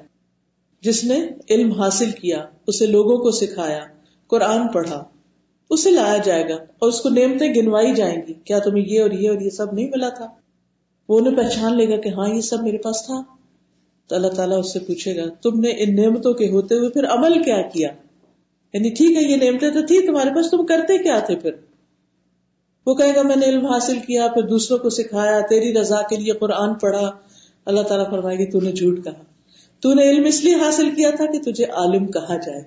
[0.82, 3.80] جس نے علم حاصل کیا، اسے لوگوں کو سکھایا،
[4.28, 5.03] قرآن پڑھا،
[5.70, 9.12] اسے لایا جائے گا اور اس کو نعمتیں گنوائی جائیں گی۔ کیا تمہیں یہ اور
[9.12, 10.28] یہ اور یہ سب نہیں ملا تھا؟
[11.10, 13.24] وہ انہیں پہچان لے گا کہ ہاں یہ سب میرے پاس تھا۔
[14.08, 17.08] تو اللہ تعالیٰ اس سے پوچھے گا، تم نے ان نعمتوں کے ہوتے ہوئے پھر
[17.08, 17.89] عمل کیا کیا؟
[18.74, 21.51] یعنی ٹھیک ہے، یہ نعمتیں تو تھی تمہارے پاس تم کرتے کیا تھے پھر؟
[22.86, 26.18] وہ کہے گا، میں نے علم حاصل کیا، پھر دوسروں کو سکھایا، تیری رضا کے
[26.18, 27.12] لیے قرآن پڑھا۔
[27.66, 29.24] اللہ تعالیٰ فرمائے گی تو نے جھوٹ کہا۔
[29.80, 32.62] تو نے علم اس لیے حاصل کیا تھا کہ تجھے عالم کہا جائے۔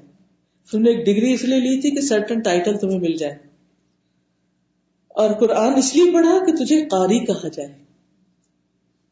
[0.71, 3.37] تم نے ایک ڈگری اس لیے لی تھی کہ سرٹن ٹائٹل تمہیں مل جائے۔
[5.09, 7.88] اور قرآن اس لیے پڑھا کہ تجھے قاری کہا جائے۔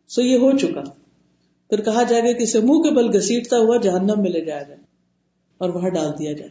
[0.09, 0.83] سو یہ ہو چکا۔
[1.71, 4.63] پھر کہا جائے گا کہ اسے منہ کے بل گسیٹتا ہوا جہنم میں لے جایا
[4.63, 4.81] جائے
[5.59, 6.51] اور وہاں ڈال دیا جائے۔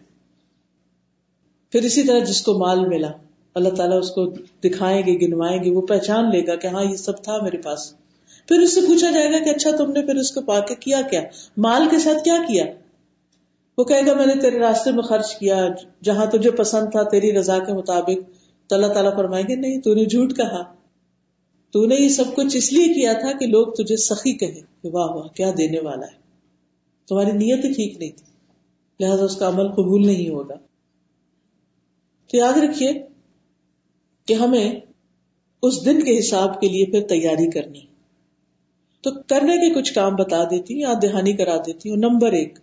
[1.71, 3.11] پھر اسی طرح جس کو مال ملا،
[3.53, 4.25] اللہ تعالیٰ اس کو
[4.63, 7.93] دکھائیں گے، گنوائیں گے، وہ پہچان لے گا کہ ہاں یہ سب تھا میرے پاس۔
[8.47, 10.75] پھر اس سے پوچھا جائے گا کہ اچھا تم نے پھر اس کو پا کے
[10.75, 11.21] کیا کیا؟
[11.57, 12.65] مال کے ساتھ کیا کیا؟
[13.77, 15.67] وہ کہے گا، میں نے تیرے راستے میں خرچ کیا،
[16.03, 18.29] جہاں تجھے پسند تھا تیری رضا کے مطابق۔
[18.69, 20.63] تو اللہ تعالیٰ فرمائیں گے، نہیں، تو نے جھوٹ کہا۔
[21.75, 24.89] تو نے یہ سب کچھ اس لیے کیا تھا کہ لوگ تجھے سخی کہیں کہ
[24.89, 26.17] واہ واہ، کیا دینے والا ہے؟
[27.09, 28.25] تمہاری نیت ٹھیک نہیں تھی۔
[28.99, 30.55] لہذا اس کا عمل قبول نہیں ہوگا۔
[32.27, 32.91] تو یاد رکھیے
[34.25, 34.79] کہ ہمیں
[35.61, 37.81] اس دن کے حساب کے لیے پھر تیاری کرنی۔
[39.01, 42.59] تو کرنے کے کچھ کام بتا دیتی ہوں یا دہانی کرا دیتی۔ ہوں نمبر ایک،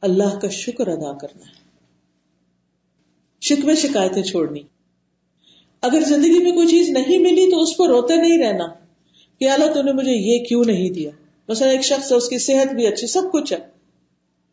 [0.00, 1.54] اللہ کا شکر ادا کرنا ہے۔
[3.40, 4.60] شکوے شکایتیں چھوڑنی۔
[5.82, 8.66] اگر زندگی میں کوئی چیز نہیں ملی تو اس کو روتے نہیں رہنا
[9.40, 11.10] کہ اللہ تو نے مجھے یہ کیوں نہیں دیا؟
[11.48, 13.58] مثلا ایک شخص ہے، اس کی صحت بھی اچھی، سب کچھ ہے۔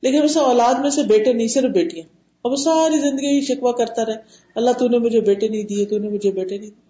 [0.01, 2.03] لیکن اسے اولاد میں سے بیٹے نہیں، صرف بیٹیاں۔
[2.41, 4.15] اور وہ ساری زندگی ہی شکوا کرتا رہے،
[4.55, 6.89] اللہ تو نے مجھے بیٹے نہیں دیے، تو نے مجھے بیٹے نہیں۔ دیے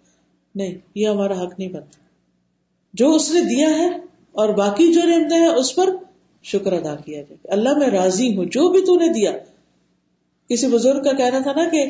[0.54, 1.98] نہیں، یہ ہمارا حق نہیں بنتا۔
[2.94, 3.88] جو اس نے دیا ہے
[4.32, 5.96] اور باقی جو رحمتے ہیں، اس پر
[6.42, 9.32] شکر ادا کیا جائے۔ اللہ میں راضی ہوں، جو بھی تو نے دیا۔
[10.48, 11.89] کسی بزرگ کا کہنا تھا نا کہ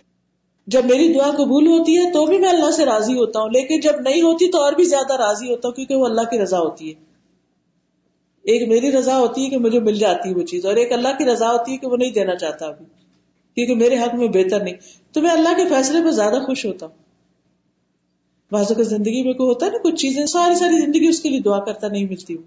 [0.66, 3.80] جب میری دعا قبول ہوتی ہے تو بھی میں اللہ سے راضی ہوتا ہوں، لیکن
[3.80, 6.58] جب نہیں ہوتی تو اور بھی زیادہ راضی ہوتا ہوں کیونکہ وہ اللہ کی رضا
[6.58, 6.94] ہوتی ہے۔
[8.44, 11.16] ایک میری رضا ہوتی ہے کہ مجھے مل جاتی ہے وہ چیز، اور ایک اللہ
[11.18, 12.84] کی رضا ہوتی ہے کہ وہ نہیں دینا چاہتا ابھی،
[13.56, 14.74] کیونکہ میرے حق میں بہتر نہیں۔
[15.12, 16.94] تو میں اللہ کے فیصلے پہ زیادہ خوش ہوتا ہوں۔
[18.52, 21.28] بعض اوقات زندگی میں کوئی ہوتا ہے نا، کچھ چیزیں، ساری ساری زندگی اس کے
[21.28, 22.42] لیے دعا کرتا نہیں ملتی۔ ہوں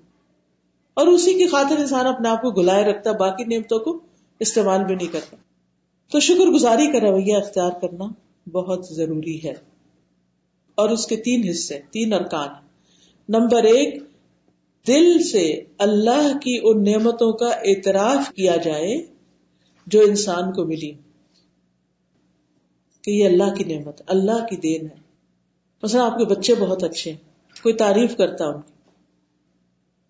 [0.98, 4.00] اور اسی کی خاطر انسان اپنے آپ کو گلائے رکھتا، باقی نعمتوں کو
[4.42, 5.38] استعمال بھی نہیں کرتا۔
[6.14, 8.06] تو شکر گزاری کا رویہ اختیار کرنا
[8.50, 9.54] بہت ضروری ہے۔
[10.76, 12.48] اور اس کے تین حصے، تین ارکان۔
[13.30, 14.04] نمبر ایک،
[14.88, 19.06] دل سے اللہ کی ان نعمتوں کا اعتراف کیا جائے
[19.88, 20.92] جو انسان کو ملی۔
[23.02, 24.96] کہ یہ اللہ کی نعمت، اللہ کی دین ہے۔
[25.84, 27.18] مثلا آپ کے بچے بہت اچھے ہیں،
[27.64, 28.74] کوئی تعریف کرتا ان کی۔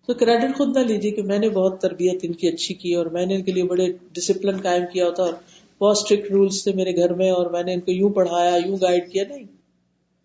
[0.06, 3.06] تو کریڈٹ خود نہ لیجیے کہ میں نے بہت تربیت ان کی اچھی کی اور
[3.06, 5.34] میں نے ان کے لیے بڑے ڈسپلن قائم کیا ہوتا اور
[5.80, 8.76] بہت اسٹرکٹ رولس تھے میرے گھر میں اور میں نے ان کو یوں پڑھایا، یوں
[8.80, 9.44] گائڈ کیا، نہیں۔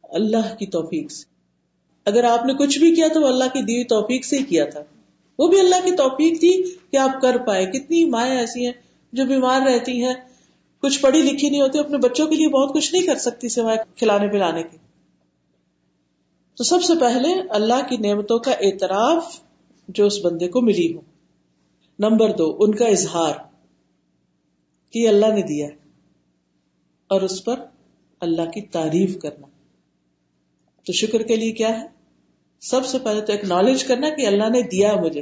[0.03, 1.25] اللہ کی توفیق سے۔
[2.05, 4.65] اگر آپ نے کچھ بھی کیا تو وہ اللہ کی دی توفیق سے ہی کیا
[4.65, 4.83] تھا۔
[5.39, 8.73] وہ بھی اللہ کی توفیق تھی کہ آپ کر پائے۔ کتنی مائیں ایسی ہیں
[9.13, 10.13] جو بیمار رہتی ہیں۔
[10.81, 13.77] کچھ پڑھی لکھی نہیں ہوتی، اپنے بچوں کے لیے بہت کچھ نہیں کر سکتی سوائے
[13.95, 14.77] کھلانے پلانے کی
[16.57, 19.39] تو سب سے پہلے اللہ کی نعمتوں کا اعتراف
[19.87, 21.01] جو اس بندے کو ملی ہو۔
[21.99, 23.48] نمبر دو، ان کا اظہار۔
[24.89, 25.67] کہ اللہ نے دیا
[27.07, 27.59] اور اس پر
[28.19, 29.47] اللہ کی تعریف کرنا۔
[30.85, 31.87] تو شکر کے لیے کیا ہے؟
[32.59, 35.21] سب سے پہلے تو ایکنالج کرنا کہ اللہ نے دیا مجھے۔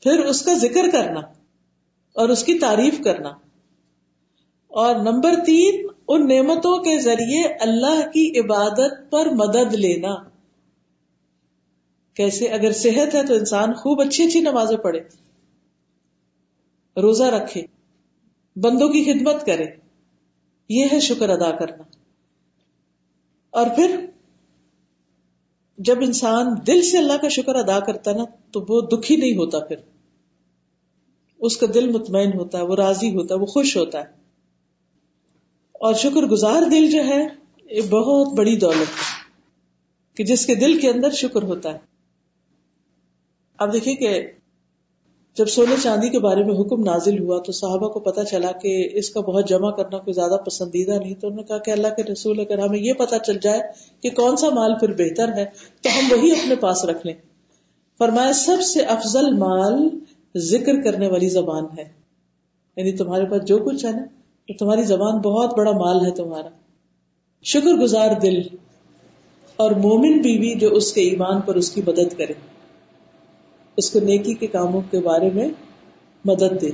[0.00, 1.20] پھر اس کا ذکر کرنا
[2.12, 3.28] اور اس کی تعریف کرنا۔
[4.68, 10.14] اور نمبر تین، ان نعمتوں کے ذریعے اللہ کی عبادت پر مدد لینا۔
[12.14, 15.00] کیسے؟ اگر صحت ہے تو انسان خوب اچھی اچھی نمازیں پڑھے،
[17.00, 17.62] روزہ رکھے
[18.56, 19.64] بندوں کی خدمت کرے،
[20.68, 21.82] یہ ہے شکر ادا کرنا۔
[23.50, 24.06] اور پھر
[25.78, 29.58] جب انسان دل سے اللہ کا شکر ادا کرتا نا، تو وہ دکھی نہیں ہوتا
[29.58, 29.76] پھر۔
[31.38, 34.04] اس کا دل مطمئن ہوتا ہے، وہ راضی ہوتا ہے، وہ خوش ہوتا ہے۔
[35.72, 37.26] اور شکر گزار دل جو ہے،
[37.70, 39.22] یہ بہت بڑی دولت ہے۔
[40.14, 41.78] کہ جس کے دل کے اندر شکر ہوتا ہے۔
[43.58, 44.32] اب دیکھیے کہ
[45.34, 48.88] جب سونے چاندی کے بارے میں حکم نازل ہوا تو صحابہ کو پتا چلا کہ
[48.92, 51.86] اس کا بہت جمع کرنا کوئی زیادہ پسندیدہ نہیں، تو انہوں نے کہا کہ اللہ
[51.96, 53.60] کے رسول، اگر ہمیں یہ پتا چل جائے
[54.00, 55.44] کہ کون سا مال پھر بہتر ہے،
[55.82, 57.14] تو ہم وہی اپنے پاس رکھ لیں۔
[57.98, 59.88] فرمایا، سب سے افضل مال
[60.36, 61.84] ذکر کرنے والی زبان ہے۔
[62.76, 64.02] یعنی تمہارے پاس جو کچھ ہے نا،
[64.48, 66.48] تو تمہاری زبان بہت بڑا مال ہے تمہارا۔
[67.42, 68.42] شکر گزار دل
[69.56, 72.51] اور مومن بیوی جو اس کے ایمان پر اس کی مدد کرے۔
[73.76, 75.48] اس کو نیکی کے کاموں کے بارے میں
[76.24, 76.70] مدد دے۔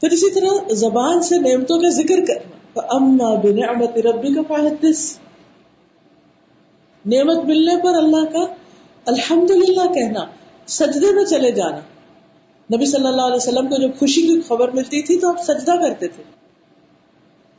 [0.00, 5.18] پھر اسی طرح زبان سے نعمتوں کا ذکر کرنا اما بنعمت ربی کا فاحدث۔
[7.06, 8.54] نعمت ملنے پر اللہ کا
[9.06, 10.24] الحمد للہ کہنا،
[10.66, 11.80] سجدے میں چلے جانا۔
[12.76, 15.72] نبی صلی اللہ علیہ وسلم کو جب خوشی کی خبر ملتی تھی تو آپ سجدہ
[15.72, 16.22] کرتے تھے۔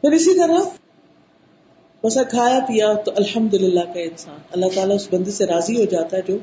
[0.01, 0.57] پھر اسی طرح
[2.03, 5.85] بسا کھایا پیا تو الحمد للہ کا انسان۔ اللہ تعالیٰ اس بندی سے راضی ہو
[5.85, 6.37] جاتا ہے جو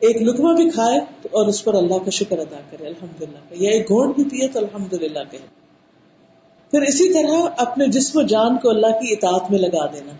[0.00, 3.70] ایک لکما بھی کھائے اور اس پر اللہ کا شکر ادا کرے الحمد للہ یا
[3.70, 5.38] ایک گھونٹ بھی پیے تو الحمد للہ کہ
[6.70, 10.12] پھر اسی طرح اپنے جسم و جان کو اللہ کی اطاعت میں لگا دینا۔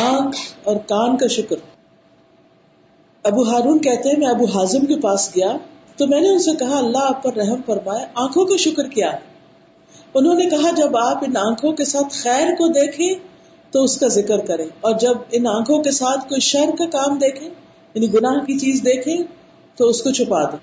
[0.00, 1.56] آنکھ اور کان کا شکر۔
[3.24, 5.56] ابو ہارون کہتے ہیں، میں ابو ہاضم کے پاس گیا
[5.96, 9.10] تو میں نے ان سے کہا، اللہ آپ پر رحم فرمائے، آنکھوں کا شکر کیا
[10.14, 13.14] انہوں نے کہا، جب آپ ان آنکھوں کے ساتھ خیر کو دیکھیں
[13.70, 17.18] تو اس کا ذکر کریں اور جب ان آنکھوں کے ساتھ کوئی شر کا کام
[17.18, 17.48] دیکھیں
[17.94, 19.16] یعنی گناہ کی چیز دیکھیں
[19.76, 20.58] تو اس کو چھپا دیں۔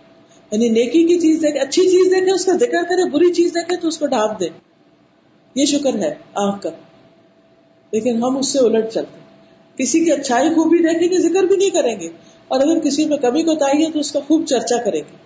[0.52, 3.76] یعنی نیکی کی چیز دیکھیں، اچھی چیز دیکھیں، اس کا ذکر کرے بری چیز دیکھے
[3.76, 4.50] تو اس کو ڈھانپ دیں۔
[5.56, 6.70] یہ شکر ہے آنکھ کا۔
[7.92, 9.20] لیکن ہم اس سے الٹ چلتے
[9.84, 12.10] کسی کی اچھائی خوبی دیکھیں گے، ذکر بھی نہیں کریں گے۔
[12.48, 15.18] اور اگر کسی میں کمی کو ہے تو اس کا خوب چرچا کرے گی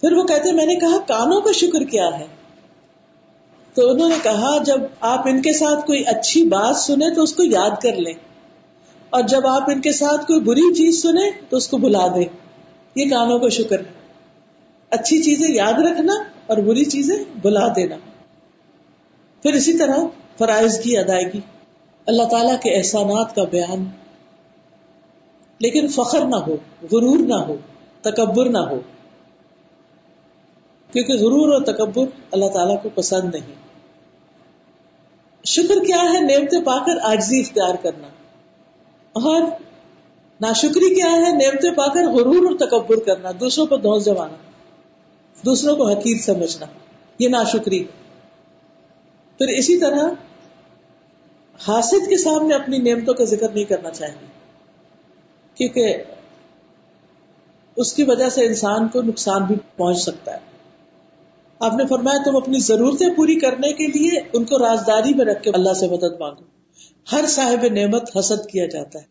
[0.00, 2.26] پھر وہ کہتے میں نے کہا، کانوں کا شکر کیا ہے؟
[3.74, 7.32] تو انہوں نے کہا، جب آپ ان کے ساتھ کوئی اچھی بات سنیں تو اس
[7.32, 8.33] کو یاد کر لیں۔
[9.14, 12.24] اور جب آپ ان کے ساتھ کوئی بری چیز سنیں تو اس کو بلا دیں۔
[12.96, 13.84] یہ کانوں کا شکر ہے۔
[14.90, 16.12] اچھی چیزیں یاد رکھنا
[16.46, 17.96] اور بری چیزیں بلا دینا۔
[19.42, 19.96] پھر اسی طرح
[20.38, 21.40] فرائض کی ادائیگی۔
[22.06, 23.84] اللہ تعالی کے احسانات کا بیان۔
[25.58, 27.56] لیکن فخر نہ ہو، غرور نہ ہو،
[28.00, 28.80] تکبر نہ ہو۔
[30.92, 33.54] کیونکہ غرور اور تکبر اللہ تعالیٰ کو پسند نہیں۔
[35.44, 38.08] شکر کیا ہے؟ نعمت پا کر آجزی اختیار کرنا۔
[39.14, 39.42] اور
[40.40, 44.36] ناشکری کیا ہے؟ نعمت پا کر غرور اور تکبر کرنا، دوسروں کو دھوس جمانا،
[45.44, 46.66] دوسروں کو حقیق سمجھنا،
[47.18, 47.82] یہ ناشکری
[49.40, 50.08] پھر اسی طرح
[51.60, 54.26] حاصل کے سامنے اپنی نعمتوں کا ذکر نہیں کرنا چاہیے،
[55.54, 56.02] کیونکہ
[57.76, 60.38] اس کی وجہ سے انسان کو نقصان بھی پہنچ سکتا ہے۔
[61.60, 65.42] آپ نے فرمایا تم اپنی ضرورتیں پوری کرنے کے لیے ان کو رازداری میں رکھ
[65.42, 66.53] کے اللہ سے مدد مانگو۔
[67.12, 69.04] ہر صاحب نعمت حسد کیا جاتا ہے۔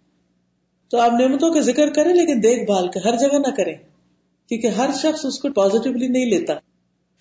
[0.90, 3.76] تو آپ نعمتوں کا ذکر کریں لیکن دیکھ بھال کے ہر جگہ نہ کریں۔
[4.50, 6.54] کیونکہ ہر شخص اس کو پازیٹیولی نہیں لیتا۔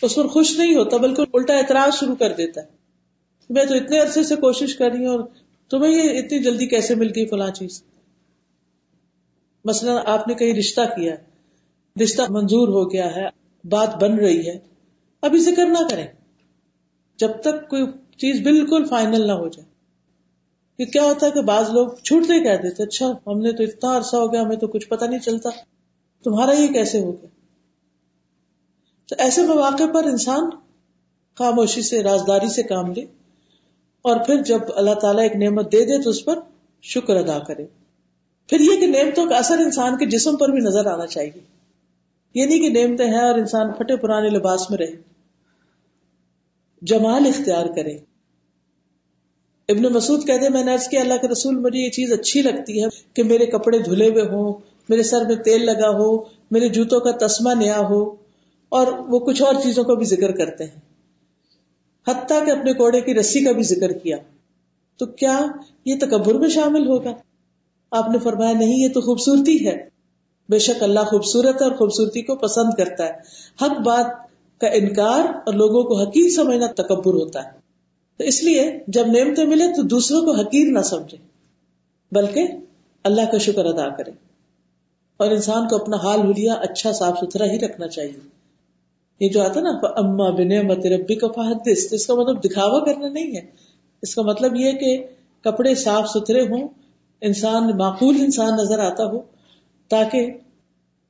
[0.01, 2.67] اس پر خوش نہیں ہوتا، بلکہ الٹا اعتراض شروع کر دیتا ہے۔
[3.49, 5.19] میں تو اتنے عرصے سے کوشش کر رہی ہوں اور
[5.69, 7.83] تمہیں یہ اتنی جلدی کیسے مل گئی فلاں چیز؟
[9.65, 11.15] مثلاً آپ نے کہیں رشتہ کیا،
[12.03, 13.25] رشتہ منظور ہو گیا ہے،
[13.63, 14.59] بات بن رہی ہے۔
[15.21, 16.07] ابھی ذکر نہ کریں۔
[17.17, 17.83] جب تک کوئی
[18.17, 19.72] چیز بالکل فائنل نہ ہو جائے۔
[20.77, 23.97] کہ کیا ہوتا ہے کہ بعض لوگ چھوٹتے کہہ دیتے اچھا ہم نے تو اتنا
[23.97, 25.49] عرصہ ہو گیا، ہمیں تو کچھ پتا نہیں چلتا۔
[26.23, 27.27] تمہارا یہ کیسے ہو گیا؟
[29.09, 30.49] تو ایسے مواقع پر انسان
[31.35, 33.01] خاموشی سے، رازداری سے کام لے
[34.01, 36.39] اور پھر جب اللہ تعالیٰ ایک نعمت دے دے تو اس پر
[36.81, 37.65] شکر ادا کرے۔
[38.47, 41.39] پھر یہ کہ نعمتوں کا اثر انسان کے جسم پر بھی نظر آنا چاہیے۔
[42.35, 44.91] یہ نہیں کہ نعمتیں ہیں اور انسان پھٹے پرانے لباس میں رہے۔
[46.81, 48.12] جمال اختیار کرے۔
[49.69, 52.83] ابن مسعود کہتے میں نے عرض کیا، اللہ کے رسول مجھے یہ چیز اچھی لگتی
[52.83, 54.53] ہے کہ میرے کپڑے دھلے ہوئے ہوں،
[54.89, 58.15] میرے سر میں تیل لگا ہو، میرے جوتوں کا تسمہ نیا ہو،
[58.69, 60.79] اور وہ کچھ اور چیزوں کا بھی ذکر کرتے ہیں۔
[62.07, 64.17] حتیٰ کہ اپنے کوڑے کی رسی کا بھی ذکر کیا۔
[64.97, 65.39] تو کیا
[65.85, 67.11] یہ تکبر میں شامل ہوگا؟
[67.91, 69.89] آپ نے فرمایا، نہیں، یہ تو خوبصورتی ہے۔
[70.49, 73.11] بے شک اللہ خوبصورت ہے اور خوبصورتی کو پسند کرتا ہے۔
[73.61, 74.07] حق بات
[74.61, 77.62] کا انکار اور لوگوں کو حقیق سمجھنا تکبر ہوتا ہے۔
[78.17, 81.17] تو اس لیے جب نعمتیں ملے تو دوسروں کو حقیر نہ سمجھے،
[82.11, 82.47] بلکہ
[83.03, 84.11] اللہ کا شکر ادا کرے۔
[85.17, 88.43] اور انسان کو اپنا حال ہولیا اچھا صاف ستھرا ہی رکھنا چاہیے۔
[89.19, 93.07] یہ جو آتا نا اما بن مت ربی کا فہدس اس کا مطلب دکھاوا کرنا
[93.07, 93.41] نہیں ہے۔
[94.01, 95.07] اس کا مطلب یہ کہ
[95.41, 96.67] کپڑے صاف ستھرے ہوں،
[97.21, 99.21] انسان معقول انسان نظر آتا ہو،
[99.87, 100.31] تاکہ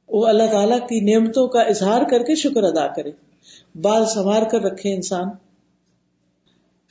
[0.08, 3.12] وہ اللہ تعالی کی نعمتوں کا اظہار کر کے شکر ادا کرے۔
[3.82, 5.26] بال سنوار کر رکھے انسان۔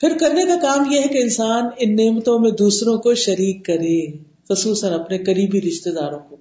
[0.03, 4.13] پھر کرنے کا کام یہ ہے کہ انسان ان نعمتوں میں دوسروں کو شریک کرے،
[4.49, 6.37] خصوصاً اپنے قریبی رشتے داروں کو۔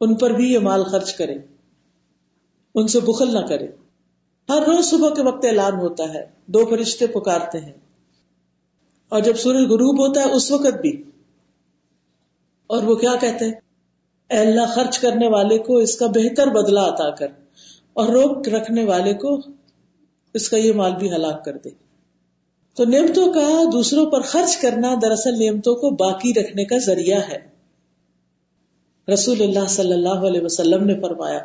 [0.00, 1.34] ان پر بھی یہ مال خرچ کرے۔
[2.74, 3.66] ان سے بخل نہ کرے۔
[4.48, 7.72] ہر روز صبح کے وقت اعلان ہوتا ہے، دو فرشتے پکارتے ہیں۔
[9.08, 11.02] اور جب سورج غروب ہوتا ہے، اس وقت بھی۔
[12.66, 13.54] اور وہ کیا کہتے ہیں؟
[14.30, 17.28] اے اللہ، خرچ کرنے والے کو اس کا بہتر بدلہ عطا کر
[17.92, 19.40] اور روک رکھنے والے کو
[20.34, 21.85] اس کا یہ مال بھی ہلاک کر دے۔
[22.76, 27.38] تو نعمتوں کا دوسروں پر خرچ کرنا دراصل نعمتوں کو باقی رکھنے کا ذریعہ ہے۔
[29.14, 31.38] رسول اللہ صلی اللہ علیہ وسلم نے فرمایا،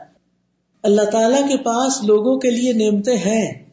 [0.83, 3.65] اللہ تعالی کے پاس لوگوں کے لیے نعمتیں ہیں۔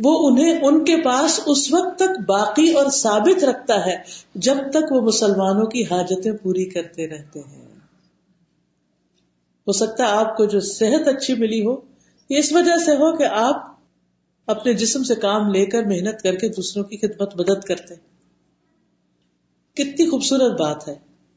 [0.00, 3.96] وہ انہیں ان کے پاس اس وقت تک باقی اور ثابت رکھتا ہے
[4.34, 7.64] جب تک وہ مسلمانوں کی حاجتیں پوری کرتے رہتے ہیں۔
[9.66, 11.76] ہو سکتا ہے آپ کو جو صحت اچھی ملی ہو،
[12.30, 13.73] یہ اس وجہ سے ہو کہ آپ
[14.46, 17.94] اپنے جسم سے کام لے کر محنت کر کے دوسروں کی خدمت مدد کرتے
[19.74, 20.94] کتنی خوبصورت بات ہے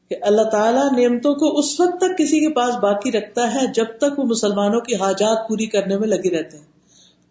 [0.08, 3.84] کہ اللہ تعالیٰ نعمتوں کو اس وقت تک کسی کے پاس باقی رکھتا ہے جب
[3.84, 6.64] تک وہ مسلمانوں کی حاجات پوری کرنے میں لگے رہتے ہیں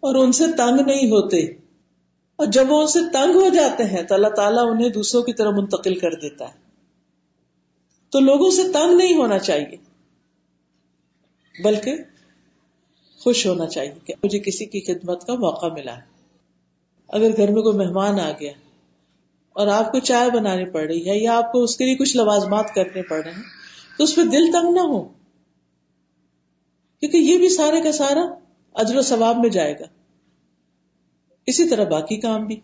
[0.00, 1.40] اور ان سے تنگ نہیں ہوتے۔
[2.36, 5.32] اور جب وہ ان سے تنگ ہو جاتے ہیں تو اللہ تعالیٰ انہیں دوسروں کی
[5.32, 6.58] طرح منتقل کر دیتا ہے۔
[8.10, 9.76] تو لوگوں سے تنگ نہیں ہونا چاہیے،
[11.64, 11.94] بلکہ
[13.28, 16.02] خوش ہونا چاہیے کہ مجھے کسی کی خدمت کا موقع ملا ہے۔
[17.08, 18.52] اگر گھر میں کوئی مہمان آ گیا
[19.52, 22.16] اور آپ کو چائے بنانی پڑ رہی ہے یا آپ کو اس کے لیے کچھ
[22.16, 23.42] لوازمات کرنے پڑ رہے ہیں،
[23.98, 25.02] تو اس پہ دل تنگ نہ ہو۔
[27.00, 28.34] کیونکہ یہ بھی سارے کا سارا
[28.74, 29.84] اجر و ثواب میں جائے گا۔
[31.46, 32.60] اسی طرح باقی کام بھی۔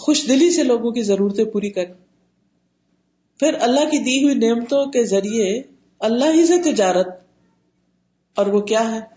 [0.00, 1.84] خوش دلی سے لوگوں کی ضرورتیں پوری کر
[3.38, 5.62] پھر اللہ کی دی ہوئی نعمتوں کے ذریعے
[5.98, 7.08] اللہ ہی سے تجارت
[8.34, 9.15] اور وہ کیا ہے؟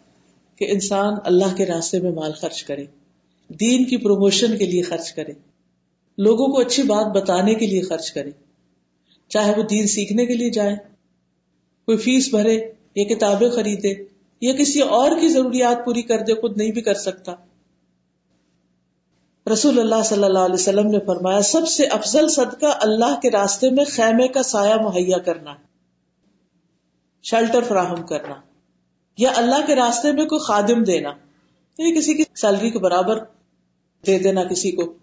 [0.60, 2.86] کہ انسان اللہ کے راستے میں مال خرچ کرے،
[3.50, 5.34] دین کی پروموشن کے لیے خرچ کرے،
[6.18, 8.32] لوگوں کو اچھی بات بتانے کے لیے خرچ کرے۔
[9.28, 10.76] چاہے وہ دین سیکھنے کے لیے جائے،
[11.86, 14.04] کوئی فیس بھرے، یا کتابیں خریدے،
[14.42, 17.36] یا کسی اور کی ضروریات پوری کر دے، خود نہیں بھی کر سکتا۔
[19.54, 23.70] رسول اللہ صلی اللہ علیہ وسلم نے فرمایا، سب سے افضل صدقہ اللہ کے راستے
[23.70, 25.56] میں خیمے کا سایہ مہیا کرنا،
[27.24, 28.49] شیلٹر فراہم کرنا۔
[29.20, 31.10] یا اللہ کے راستے میں کوئی خادم دینا
[31.78, 33.20] یعنی کسی کی سیلری کے برابر
[34.08, 34.94] دے دینا کسی کو۔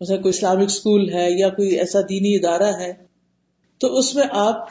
[0.00, 2.92] مثلا کوئی اسلامک اسکول ہے یا کوئی ایسا دینی ادارہ ہے،
[3.78, 4.68] تو اس میں آپ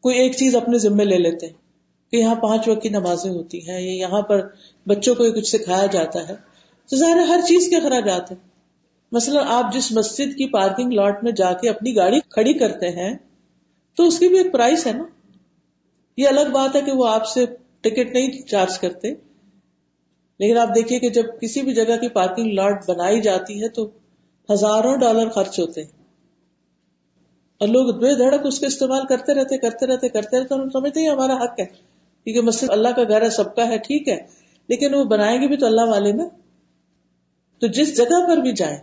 [0.00, 3.68] کوئی ایک چیز اپنے ذمے لے لیتے ہیں کہ یہاں پانچ وقت کی نمازیں ہوتی
[3.68, 4.40] ہیں، یا یہاں پر
[4.86, 6.34] بچوں کو کچھ سکھایا جاتا ہے۔
[6.90, 8.38] تو ظاہر ہر چیز کے اخراجات ہیں۔
[9.12, 13.16] مثلا آپ جس مسجد کی پارکنگ لاٹ میں جا کے اپنی گاڑی کھڑی کرتے ہیں،
[13.96, 15.04] تو اس کی بھی ایک پرائز ہے نا۔
[16.16, 17.46] یہ الگ بات ہے کہ وہ آپ سے
[17.84, 19.08] ٹکٹ نہیں چارج کرتے۔
[20.38, 23.90] لیکن آپ دیکھیے کہ جب کسی بھی جگہ کی پارکنگ لاٹ بنائی جاتی ہے تو
[24.52, 26.04] ہزاروں ڈالر خرچ ہوتے ہیں۔
[27.58, 31.00] اور لوگ بے دھڑک اس کا استعمال کرتے رہتے کرتے رہتے کرتے رہتے ہم سمجھتے
[31.00, 31.64] ہیں ہمارا حق ہے۔
[32.24, 34.26] کیونکہ مسجد اللہ کا گھر ہے، سب کا ہے، ٹھیک ہے۔
[34.68, 36.24] لیکن وہ بنائیں گے بھی تو اللہ والے نا۔
[37.58, 38.78] تو جس جگہ پر بھی جائیں،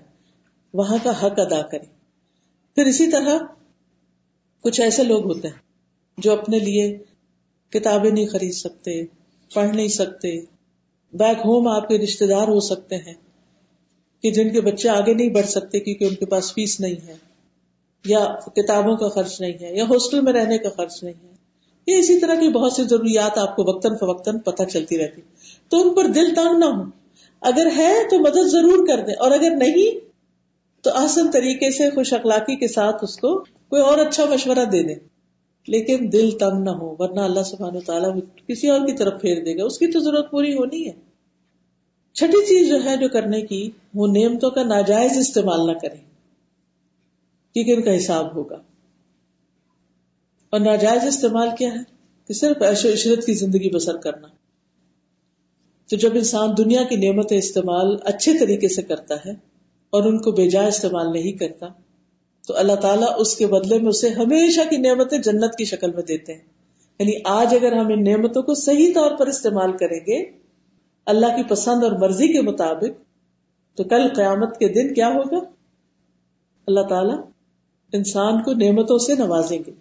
[0.74, 1.86] وہاں کا حق ادا کریں۔
[2.76, 3.38] پھر اسی طرح
[4.62, 5.56] کچھ ایسے لوگ ہوتے ہیں
[6.18, 6.98] جو اپنے لیے
[7.74, 9.04] کتابیں نہیں خرید سکتے،
[9.54, 10.42] پڑھ نہیں سکتے
[11.14, 13.14] بیک ہوم آپ کے رشتے دار ہو سکتے ہیں
[14.24, 17.14] کہ جن کے بچے آگے نہیں بڑھ سکتے کیونکہ ان کے پاس فیس نہیں ہے،
[18.06, 21.32] یا کتابوں کا خرچ نہیں ہے، یا ہاسٹل میں رہنے کا خرچ نہیں ہے۔
[21.88, 25.22] یا اسی طرح کی بہت سی ضروریات آپ کو وقتاً فوقتاً پتہ چلتی رہتی۔
[25.70, 26.84] تو ان پر دل تنگ نہ ہو۔
[27.42, 30.06] اگر ہے تو مدد ضرور کر دیں۔ اور اگر نہیں،
[30.84, 34.84] تو آسن طریقے سے خوش اخلاقی کے ساتھ اس کو کوئی اور اچھا مشورہ دے
[34.84, 35.11] دیں۔
[35.68, 38.16] لیکن دل تنگ نہ ہو، ورنہ اللہ سبحانہ تعالیٰ
[38.48, 40.92] کسی اور کی طرف پھیر دے گا۔ اس کی تو ضرورت پوری ہونی ہے۔
[42.14, 46.02] چھٹی چیز جو ہے جو کرنے کی، وہ نعمتوں کا ناجائز استعمال نہ کریں۔
[47.54, 48.58] کیونکہ ان کا حساب ہوگا۔
[50.50, 51.80] اور ناجائز استعمال کیا ہے؟
[52.28, 54.28] کہ صرف عیش و عشرت کی زندگی بسر کرنا۔
[55.90, 59.32] تو جب انسان دنیا کی نعمتیں استعمال اچھے طریقے سے کرتا ہے
[59.90, 61.68] اور ان کو بے جا استعمال نہیں کرتا
[62.48, 66.04] تو اللہ تعالیٰ اس کے بدلے میں اسے ہمیشہ کی نعمتیں جنت کی شکل میں
[66.04, 66.42] دیتے ہیں۔
[67.00, 70.32] یعنی آج اگر ہم ان نعمتوں کو صحیح طور پر استعمال کریں گے،
[71.06, 73.04] اللہ کی پسند اور مرضی کے مطابق،
[73.78, 75.38] تو کل قیامت کے دن کیا ہوگا؟
[76.68, 77.18] اللہ تعالیٰ
[77.94, 79.72] انسان کو نعمتوں سے نوازیں گے۔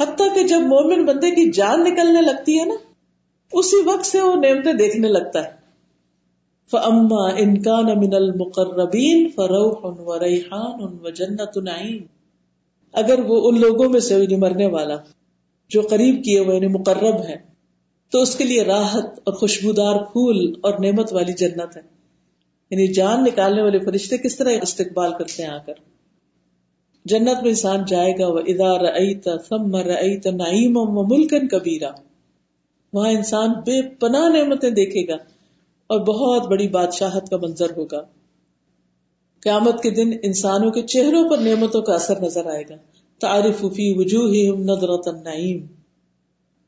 [0.00, 2.74] حتیٰ کہ جب مومن بندے کی جان نکلنے لگتی ہے نا،
[3.52, 5.63] اسی وقت سے وہ نعمتیں دیکھنے لگتا ہے۔
[6.70, 12.00] فَأَمَّا إِن كَانَ مِنَ الْمُقَرَّبِينَ فَرَوْحٌ وَرَيْحَانٌ وَجَنَّةُ نَعِيمٌ
[12.92, 14.96] اگر وہ ان لوگوں میں سے یعنی مرنے والا
[15.68, 17.36] جو قریب کیے ہوئے یعنی مقرب ہے،
[18.12, 21.94] تو اس کے لیے راحت اور خوشبودار پھول اور نعمت والی جنت ہے۔
[22.70, 25.72] یعنی جان نکالنے والے فرشتے کس طرح استقبال کرتے ہیں آ کر؟
[27.04, 28.80] جنت میں انسان جائے گا وہ ادار
[29.48, 31.90] ثم رأیت نعیم و ملکن کبیرہ
[32.92, 35.33] وہاں انسان بے پناہ نعمتیں دیکھے گا۔
[35.86, 38.02] اور بہت بڑی بادشاہت کا منظر ہوگا۔
[39.40, 42.74] قیامت کے دن انسانوں کے چہروں پر نعمتوں کا اثر نظر آئے گا۔
[43.20, 45.66] تعریف فی وجوہ نظرت النعیم۔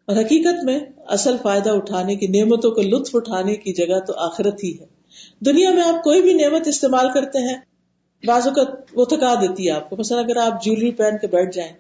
[0.05, 4.65] اور حقیقت میں اصل فائدہ اٹھانے کی، نعمتوں کو لطف اٹھانے کی جگہ تو آخرت
[4.65, 4.87] ہی ہے۔
[5.41, 7.57] دنیا میں آپ کوئی بھی نعمت استعمال کرتے ہیں
[8.27, 8.63] بازو کا
[8.95, 11.73] وہ تھکا دیتی ہے آپ کو۔ مثلا اگر آپ جیولری پہن کے بیٹھ جائیں،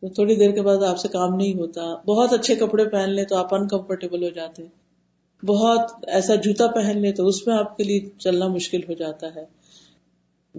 [0.00, 3.24] تو تھوڑی دیر کے بعد آپ سے کام نہیں ہوتا۔ بہت اچھے کپڑے پہن لیں
[3.24, 4.79] تو آپ انکمفرٹیبل ہو جاتے۔ ہیں
[5.46, 9.34] بہت ایسا جوتا پہن لے تو اس میں آپ کے لیے چلنا مشکل ہو جاتا
[9.34, 9.44] ہے۔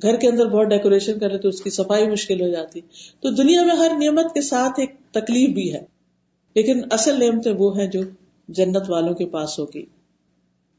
[0.02, 2.82] گھر کے اندر بہت ڈیکوریشن کرے تو اس کی صفائی مشکل ہو جاتی۔
[3.20, 5.82] تو دنیا میں ہر نعمت کے ساتھ ایک تکلیف بھی ہے۔
[6.56, 8.00] لیکن اصل نعمتیں وہ ہیں جو
[8.48, 9.86] جنت والوں کے پاس ہوگی۔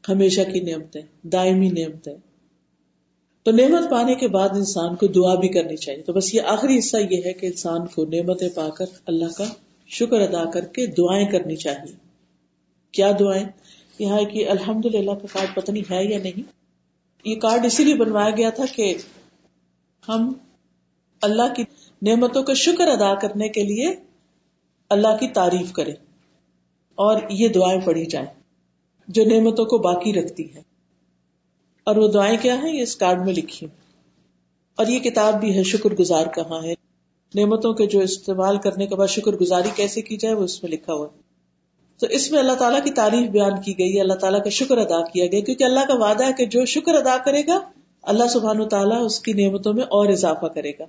[0.08, 2.14] ہمیشہ کی نعمتیں، دائمی نعمتیں۔
[3.42, 6.78] تو نعمت پانے کے بعد انسان کو دعا بھی کرنی چاہیے۔ تو بس یہ آخری
[6.78, 9.44] حصہ یہ ہے کہ انسان کو نعمتیں پا کر اللہ کا
[9.86, 11.94] شکر ادا کر کے دعائیں کرنی چاہیے۔
[12.92, 13.48] کیا دعائیں؟
[14.02, 16.42] یہاں کی الحمد للہ کا کارڈ پتہ نہیں ہے یا نہیں۔
[17.24, 18.94] یہ کارڈ اسی لیے بنوایا گیا تھا کہ
[20.08, 20.32] ہم
[21.22, 21.64] اللہ کی
[22.02, 23.94] نعمتوں کا شکر ادا کرنے کے لیے
[24.90, 25.94] اللہ کی تعریف کریں
[26.94, 28.26] اور یہ دعائیں پڑھی جائیں
[29.08, 30.60] جو نعمتوں کو باقی رکھتی ہے
[31.86, 33.66] اور وہ دعائیں کیا ہیں؟ یہ اس کارڈ میں لکھی
[34.76, 36.74] اور یہ کتاب بھی ہے شکر گزار کہاں ہے۔
[37.34, 40.72] نعمتوں کے جو استعمال کرنے کے بعد شکر گزاری کیسے کی جائے وہ اس میں
[40.72, 41.08] لکھا ہوا
[42.02, 45.04] تو اس میں اللہ تعالیٰ کی تعریف بیان کی گئی اللہ تعالیٰ کا شکر ادا
[45.04, 47.60] کیا گیا، کیونکہ اللہ کا وعدہ ہے کہ جو شکر ادا کرے گا،
[48.02, 50.84] اللہ سبحان و تعالیٰ اس کی نعمتوں میں اور اضافہ کرے گا۔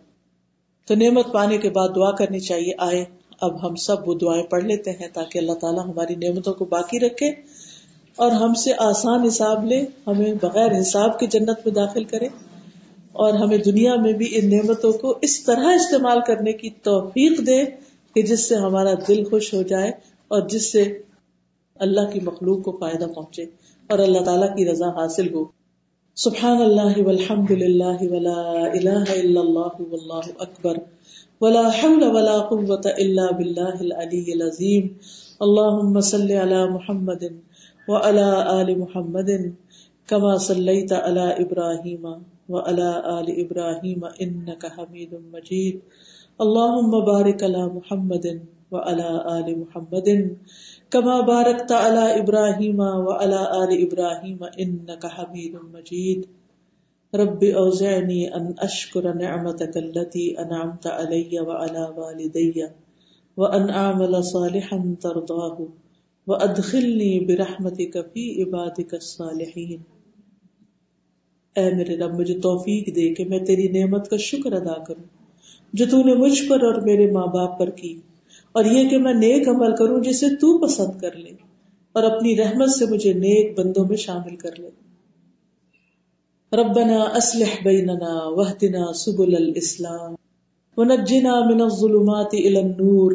[0.86, 3.04] تو نعمت پانے کے بعد دعا کرنی چاہیے، آئے،
[3.42, 7.00] اب ہم سب وہ دعائیں پڑھ لیتے ہیں تاکہ اللہ تعالیٰ ہماری نعمتوں کو باقی
[7.00, 7.30] رکھے
[8.16, 12.28] اور ہم سے آسان حساب لے، ہمیں بغیر حساب کی جنت میں داخل کرے
[13.12, 17.64] اور ہمیں دنیا میں بھی ان نعمتوں کو اس طرح استعمال کرنے کی توفیق دے
[18.16, 19.92] کہ جس سے ہمارا دل خوش ہو جائے
[20.28, 21.02] اور جس سے
[21.76, 23.46] اللہ کی مخلوق کو فائدہ پہنچے
[23.88, 25.46] اور اللہ تعالیٰ کی رضا حاصل ہو۔
[26.16, 28.42] سبحان اللہ والحمد للہ ولا
[28.74, 30.78] الہ الا اللہ واللہ اکبر۔
[31.42, 34.88] ولا حول ولا قوة الا باللہ العلی العظیم۔
[35.40, 37.24] اللہم صلی علی محمد
[37.88, 39.30] وعلى آل محمد
[40.06, 42.06] كما صليت على إبراهيم
[42.50, 45.80] وعلى آل إبراهيم إنك حميد مجيد
[46.40, 48.26] اللهم بارك على محمد
[48.74, 50.10] وعلى آل محمد
[50.90, 56.22] كما باركت على إبراهيم وعلى آل إبراهيم إنك حميد مجيد.
[57.14, 62.62] رب أوزعني أن أشكر نعمتك التي أنعمت علي وعلى والدي
[63.38, 65.66] وأن أعمل صالحا ترضاه
[66.28, 69.82] وہ ادخلنی برحمتی کفی عباد الصالحین
[71.56, 75.04] اے میرے رب، مجھے توفیق دے کہ میں تیری نعمت کا شکر ادا کروں،
[75.74, 78.00] جو تو نے مجھ پر اور میرے ماں باپ پر کی۔
[78.54, 81.30] اور یہ کہ میں نیک عمل کروں جسے تو پسند کر لے
[81.94, 84.70] اور اپنی رحمت سے مجھے نیک بندوں میں شامل کر لے۔
[86.56, 90.16] ربنا اسلح بیننا وحدنا سبل الاسلام۔
[90.78, 93.12] ونجنا من الظلمات الى النور۔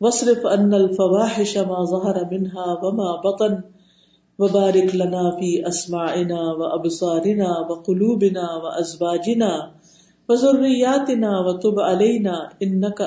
[0.00, 3.54] وصرف ان الفواحش ما ظهر منها وما بطن۔
[4.38, 9.58] وبارک لنا فی اسماعنا و ابصارنا و قلوبنا و ازواجنا
[10.28, 10.32] و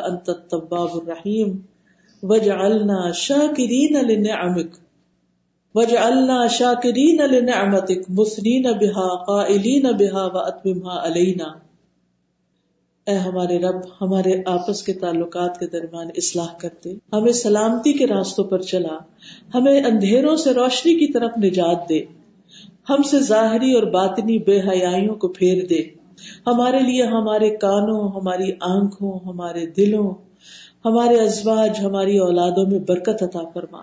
[0.04, 1.58] انت التواب الرحیم۔
[2.24, 4.76] وجعلنا شاکرین لنعمک.
[5.76, 11.52] وجعلنا شاکرین لنعمتک مثنین بها قائلین بها و علینا.
[13.08, 18.46] اے ہمارے رب، ہمارے آپس کے تعلقات کے درمیان اصلاح کرتے ہمیں سلامتی کے راستوں
[18.46, 18.98] پر چلا،
[19.56, 22.00] ہمیں اندھیروں سے روشنی کی طرف نجات دے،
[22.90, 25.82] ہم سے ظاہری اور باطنی بے حیائیوں کو پھیر دے،
[26.48, 30.14] ہمارے لیے ہمارے کانوں، ہماری آنکھوں، ہمارے دلوں
[30.86, 33.80] ہمارے ازواج، ہماری اولادوں میں برکت عطا فرما۔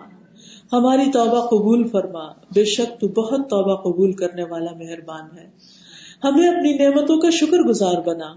[0.73, 5.49] ہماری توبہ قبول فرما۔ بے شک تو بہت توبہ قبول کرنے والا مہربان ہے۔
[6.23, 8.33] ہمیں اپنی نعمتوں کا شکر گزار بنا۔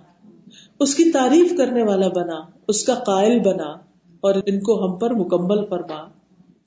[0.81, 3.77] اس کی تعریف کرنے والا بنا۔ اس کا قائل بنا۔
[4.21, 6.09] اور ان کو ہم پر مکمل فرما۔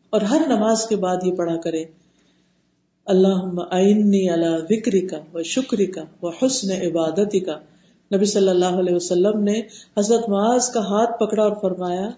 [0.09, 1.83] اور ہر نماز کے بعد یہ پڑھا کرے
[3.05, 7.59] اللہ اللہ وکری کا و شکری کا و حسن عبادتی کا
[8.15, 9.61] نبی صلی اللہ علیہ وسلم نے
[9.97, 12.09] حضرت معاذ کا ہاتھ پکڑا اور فرمایا،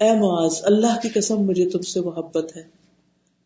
[0.00, 2.62] اے معاذ، اللہ کی قسم مجھے تم سے محبت ہے۔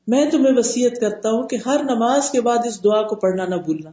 [0.06, 3.54] میں تمہیں وسیعت کرتا ہوں کہ ہر نماز کے بعد اس دعا کو پڑھنا نہ
[3.54, 3.90] بھولنا۔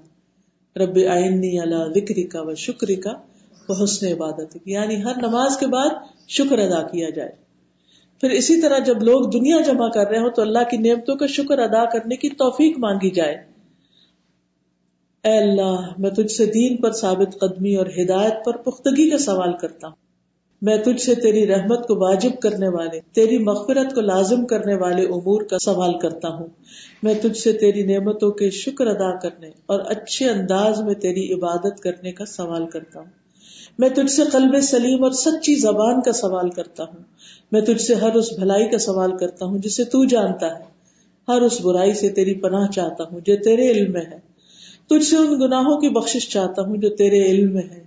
[0.76, 3.12] رب آئنی اللہ وکری کا و شکری کا
[3.70, 5.90] وہ حسن عبادت یعنی ہر نماز کے بعد
[6.30, 7.32] شکر ادا کیا جائے۔
[8.22, 11.26] پھر اسی طرح جب لوگ دنیا جمع کر رہے ہو تو اللہ کی نعمتوں کا
[11.26, 13.53] شکر ادا کرنے کی توفیق مانگی جائے۔
[15.24, 19.58] اے اللہ، میں تجھ سے دین پر ثابت قدمی اور ہدایت پر پختگی کا سوال
[19.58, 19.96] کرتا ہوں۔
[20.62, 25.04] میں تجھ سے تیری رحمت کو واجب کرنے والے، تیری مغفرت کو لازم کرنے والے
[25.04, 26.48] امور کا سوال کرتا ہوں۔
[27.04, 31.80] میں تجھ سے تیری نعمتوں کے شکر ادا کرنے اور اچھے انداز میں تیری عبادت
[31.80, 33.10] کرنے کا سوال کرتا ہوں۔
[33.80, 37.04] میں تجھ سے قلب سلیم اور سچی زبان کا سوال کرتا ہوں۔
[37.52, 40.64] میں تجھ سے ہر اس بھلائی کا سوال کرتا ہوں جسے تو جانتا ہے۔
[41.28, 44.33] ہر اس برائی سے تیری پناہ چاہتا ہوں جو تیرے علم میں ہے۔
[44.90, 47.84] تجھ سے ان گناہوں کی بخشش چاہتا ہوں جو تیرے علم میں ہے۔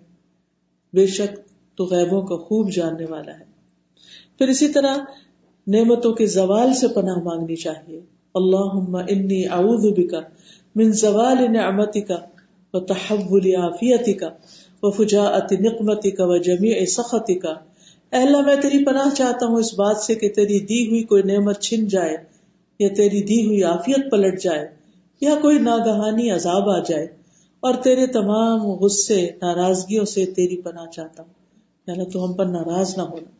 [0.95, 1.39] بے شک
[1.77, 3.45] تو غیبوں کا خوب جاننے والا ہے۔
[4.39, 4.97] پھر اسی طرح
[5.67, 8.01] نعمتوں کے زوال سے پناہ مانگنی چاہیے۔
[8.35, 10.21] اللہ انی اعوذ بکا
[10.77, 12.19] من زوال نعمتی کا
[12.75, 14.29] و تحول عافیتی کا
[14.83, 17.55] وہ فجاعت نقمتی کا و جمی سختی کا
[18.11, 21.61] اللہ، میں تیری پناہ چاہتا ہوں اس بات سے کہ تیری دی ہوئی کوئی نعمت
[21.61, 22.17] چھن جائے
[22.79, 24.76] یا تیری دی ہوئی عافیت پلٹ جائے۔
[25.21, 27.07] یا کوئی ناگہانی عذاب آ جائے
[27.61, 31.33] اور تیرے تمام غصے، ناراضگیوں سے تیری پناہ چاہتا ہوں۔
[31.87, 33.31] یعنی تو ہم پر ناراض نہ ہونا۔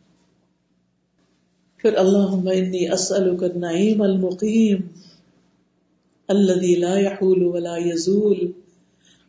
[1.77, 4.77] پھر اللہ انی اسألک النعیم المقیم
[6.27, 8.51] الذي لا يحول ولا يزول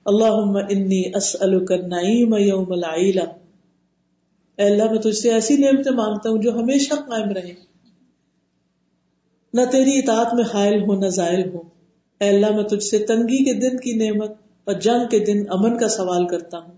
[0.04, 3.22] اللہ انی اسألک النعیم یوم العیلہ۔
[4.56, 7.54] اے اللہ، میں تجھ سے ایسی نعمتیں مانگتا ہوں جو ہمیشہ قائم رہے
[9.54, 11.77] نہ تیری اطاعت میں حائل ہو نہ زائل ہو
[12.20, 14.32] اے اللہ، میں تجھ سے تنگی کے دن کی نعمت
[14.64, 16.72] اور جنگ کے دن امن کا سوال کرتا ہوں۔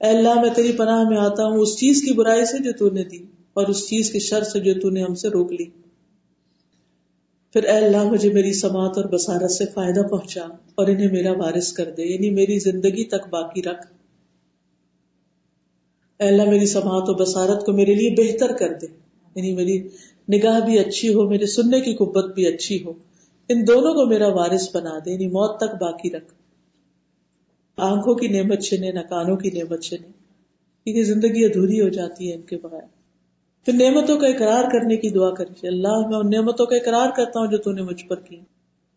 [0.00, 2.90] اے اللہ، میں تیری پناہ میں آتا ہوں اس چیز کی برائی سے جو تو
[2.90, 3.18] نے دی
[3.54, 5.64] اور اس چیز کے شر سے جو تو نے ہم سے روک لی۔
[7.52, 10.44] پھر اے اللہ، مجھے میری سماعت اور بسارت سے فائدہ پہنچا
[10.74, 13.86] اور انہیں میرا وارث کر دے یعنی میری زندگی تک باقی رکھ۔
[16.20, 18.86] اے اللہ، میری سماعت و بسارت کو میرے لیے بہتر کر دے
[19.34, 19.78] یعنی میری
[20.32, 22.92] نگاہ بھی اچھی ہو، میرے سننے کی قبت بھی اچھی ہو۔
[23.48, 26.32] ان دونوں کو میرا وارث بنا دے یعنی موت تک باقی رکھ۔
[27.76, 30.08] آنکھوں کی نعمت چنے نہ کانوں کی نعمت چنے
[30.84, 32.86] کیونکہ زندگی ادھوری ہو جاتی ہے ان کے بغیر۔
[33.64, 37.40] پھر نعمتوں کا اقرار کرنے کی دعا کری اللہ، میں ان نعمتوں کا اقرار کرتا
[37.40, 38.40] ہوں جو تو نے مجھ پر کی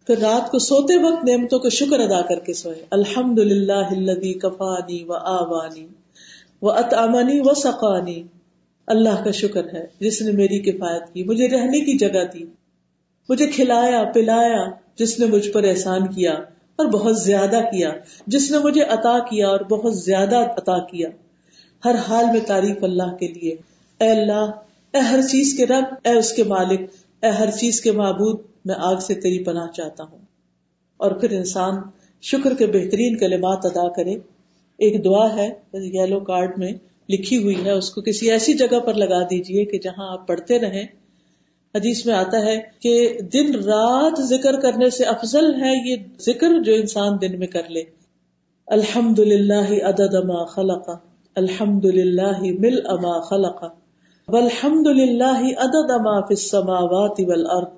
[0.08, 5.04] پھر رات کو سوتے وقت نعمتوں کا شکر ادا کر کے سوئے۔ الحمد للہ کفانی
[5.04, 5.88] و آبانی
[6.62, 8.24] و اطامنی و سقانی۔
[8.88, 12.46] اللہ کا شکر ہے، جس نے میری کفایت کی، مجھے رہنے کی جگہ دی۔
[13.30, 14.66] مجھے کھلایا، پلایا،
[14.96, 16.34] جس نے مجھ پر احسان کیا
[16.76, 17.92] اور بہت زیادہ کیا،
[18.28, 21.10] جس نے مجھے عطا کیا اور بہت زیادہ عطا کیا۔
[21.86, 23.56] ہر حال میں تعریف اللہ کے لیے۔
[24.00, 24.52] اے اللہ،
[24.94, 26.82] اے ہر چیز کے رب، اے اس کے مالک،
[27.22, 30.18] اے ہر چیز کے معبود، میں آگ سے تیری پناہ چاہتا ہوں۔
[30.98, 31.74] اور پھر انسان
[32.22, 34.16] شکر کے بہترین کلمات ادا کرے۔
[34.78, 36.72] ایک دعا ہے، یلو کارڈ میں
[37.10, 40.60] لکھی ہوئی ہے، اس کو کسی ایسی جگہ پر لگا دیجیے کہ جہاں آپ پڑھتے
[40.60, 40.88] رہیں۔
[41.78, 42.96] حدیث میں آتا ہے کہ
[43.34, 47.84] دن رات ذکر کرنے سے افضل ہے یہ ذکر جو انسان دن میں کر لے۔
[48.68, 50.90] الحمد للہ عدد ما خلق
[51.36, 53.64] الحمد للہ مل اما خلق
[54.28, 57.76] والحمد للہ عدد ما فی السماوات والارض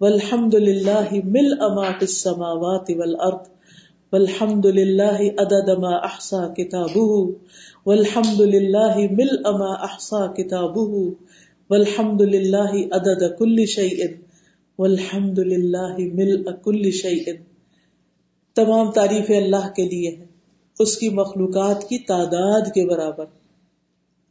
[0.00, 3.46] والحمد للہ مل اما فی السماوات والارض
[4.12, 7.22] والحمد للہ عدد ما احصا کتابه
[7.86, 11.23] والحمد للہ مل اما احصا کتابه۔
[11.70, 14.04] والحمد للہ عدد کل شیء
[14.78, 17.32] والحمد للہ مل کل شیء
[18.54, 20.24] تمام تعریف اللہ کے لیے ہے
[20.78, 23.24] اس کی مخلوقات کی تعداد کے برابر۔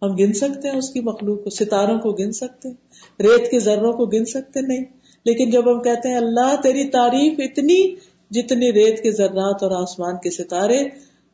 [0.01, 2.75] ہم گن سکتے ہیں اس کی مخلوق کو، ستاروں کو گن سکتے ہیں،
[3.19, 4.85] ریت کے ذروں کو گن سکتے نہیں۔
[5.25, 7.95] لیکن جب ہم کہتے ہیں اللہ، تیری تعریف اتنی
[8.31, 10.89] جتنی ریت کے ذرات اور آسمان کے ستارے،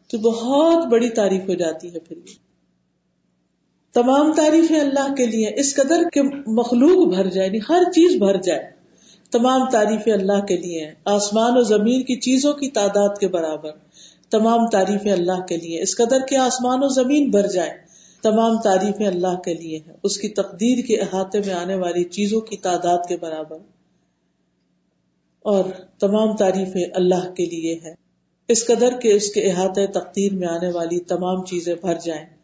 [0.07, 2.48] تو بہت بڑی تعریف ہو جاتی ہے پھر۔
[3.93, 8.41] تمام تعریفیں اللہ کے لیے اس قدر کے مخلوق بھر جائے یعنی ہر چیز بھر
[8.41, 8.79] جائے۔
[9.31, 13.71] تمام تعریفیں اللہ کے لیے ہیں۔ آسمان و زمین کی چیزوں کی تعداد کے برابر۔
[14.29, 17.69] تمام تعریفیں اللہ کے لیے اس قدر کے آسمان و زمین بھر جائے۔
[18.21, 22.41] تمام تعریفیں اللہ کے لیے ہیں۔ اس کی تقدیر کے احاطے میں آنے والی چیزوں
[22.41, 23.57] کی تعداد کے برابر۔
[25.39, 25.63] اور
[25.99, 27.93] تمام تعریفیں اللہ کے لیے ہے
[28.47, 32.38] اس قدر کے اس کے احاطے تقدیر میں آنے والی تمام چیزیں بھر جائیں۔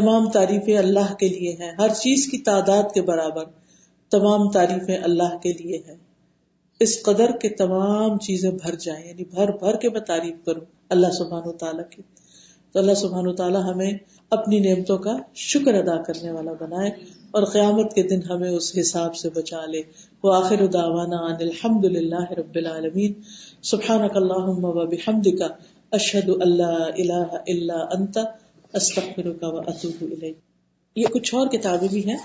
[0.00, 3.44] تمام تعریفیں اللہ کے لیے ہیں۔ ہر چیز کی تعداد کے برابر
[4.10, 5.94] تمام تعریفیں اللہ کے لیے ہیں۔
[6.80, 11.06] اس قدر کے تمام چیزیں بھر جائیں یعنی بھر بھر کے میں تعریف کروں اللہ
[11.06, 12.02] سبحان و تعالیٰ کی۔
[12.72, 13.90] تو اللہ سبحان و تعالیٰ ہمیں
[14.30, 16.90] اپنی نعمتوں کا شکر ادا کرنے والا بنائے
[17.30, 19.82] اور قیامت کے دن ہمیں اس حساب سے بچا لے۔
[20.22, 23.12] وہ آخر داوانا ان الحمد للہ رب العالمین۔
[23.62, 25.42] سبحان اللہم و بحمدک،
[25.90, 28.18] اشہد اللہ الہ الا انت۔
[28.72, 30.38] استغفرک و اتوب الیک۔
[30.96, 32.18] یہ کچھ اور کتابیں بھی ہیں۔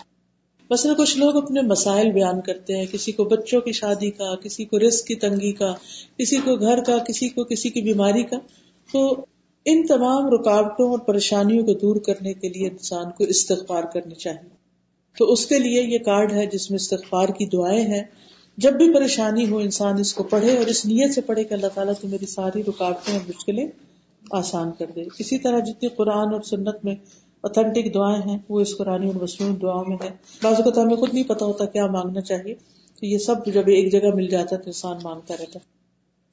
[0.69, 4.65] مثلا کچھ لوگ اپنے مسائل بیان کرتے ہیں، کسی کو بچوں کی شادی کا، کسی
[4.65, 5.73] کو رزق کی تنگی کا،
[6.17, 8.37] کسی کو گھر کا، کسی کو کسی کی بیماری کا۔
[8.91, 9.25] تو
[9.65, 14.49] ان تمام رکاوٹوں اور پریشانیوں کو دور کرنے کے لیے انسان کو استغفار کرنی چاہیے۔
[15.17, 18.03] تو اس کے لیے یہ کارڈ ہے جس میں استغفار کی دعائیں ہیں۔
[18.57, 21.67] جب بھی پریشانی ہو انسان اس کو پڑھے اور اس نیت سے پڑھے کہ اللہ
[21.73, 23.67] تعالیٰ تو میری ساری رکاوٹیں اور مشکلیں
[24.33, 26.95] آسان کر دے۔ اسی طرح جتنی قرآن اور سنت میں
[27.43, 30.09] اوتھینٹک دعائیں ہیں، وہ اس قرآن اور مصنوع دعاؤں میں ہے
[30.43, 32.53] بعض اوقات ہمیں خود نہیں پتا ہوتا کیا مانگنا چاہیے۔
[33.01, 35.59] تو یہ سب جب ایک جگہ مل جاتا تو انسان مانگتا رہتا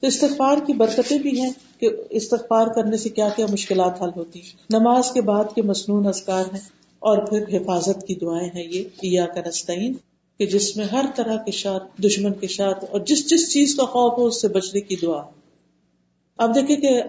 [0.03, 1.49] تو استغفار کی برکتیں بھی ہیں
[1.79, 6.07] کہ استغفار کرنے سے کیا کیا مشکلات حل ہوتی ہیں۔ نماز کے بعد کے مصنون
[6.07, 6.61] اذکار ہیں
[7.01, 8.63] اور پھر حفاظت کی دعائیں ہیں
[9.03, 9.93] یہ کا نستعین،
[10.39, 13.85] کہ جس میں ہر طرح کے ساتھ دشمن کے ساتھ اور جس جس چیز کا
[13.85, 15.21] خوف ہو اس سے بچنے کی دعا۔
[16.39, 17.01] اب دیکھیں کہ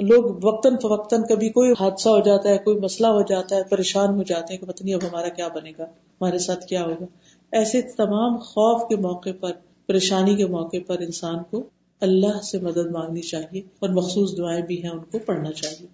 [0.00, 4.14] لوگ وقتاً فوقتاً کبھی کوئی حادثہ ہو جاتا ہے، کوئی مسئلہ ہو جاتا ہے، پریشان
[4.14, 7.06] ہو جاتے ہیں کہ پتہ نہیں اب ہمارا کیا بنے گا، ہمارے ساتھ کیا ہوگا۔
[7.52, 9.52] ایسے تمام خوف کے موقع پر،
[9.86, 11.62] پریشانی کے موقع پر انسان کو
[12.00, 15.86] اللہ سے مدد مانگنی چاہیے اور مخصوص دعائیں بھی ہیں ان کو پڑھنا چاہیے۔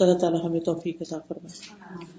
[0.00, 2.17] اللہ تعالیٰ ہمیں توفیق عطا فرمائے۔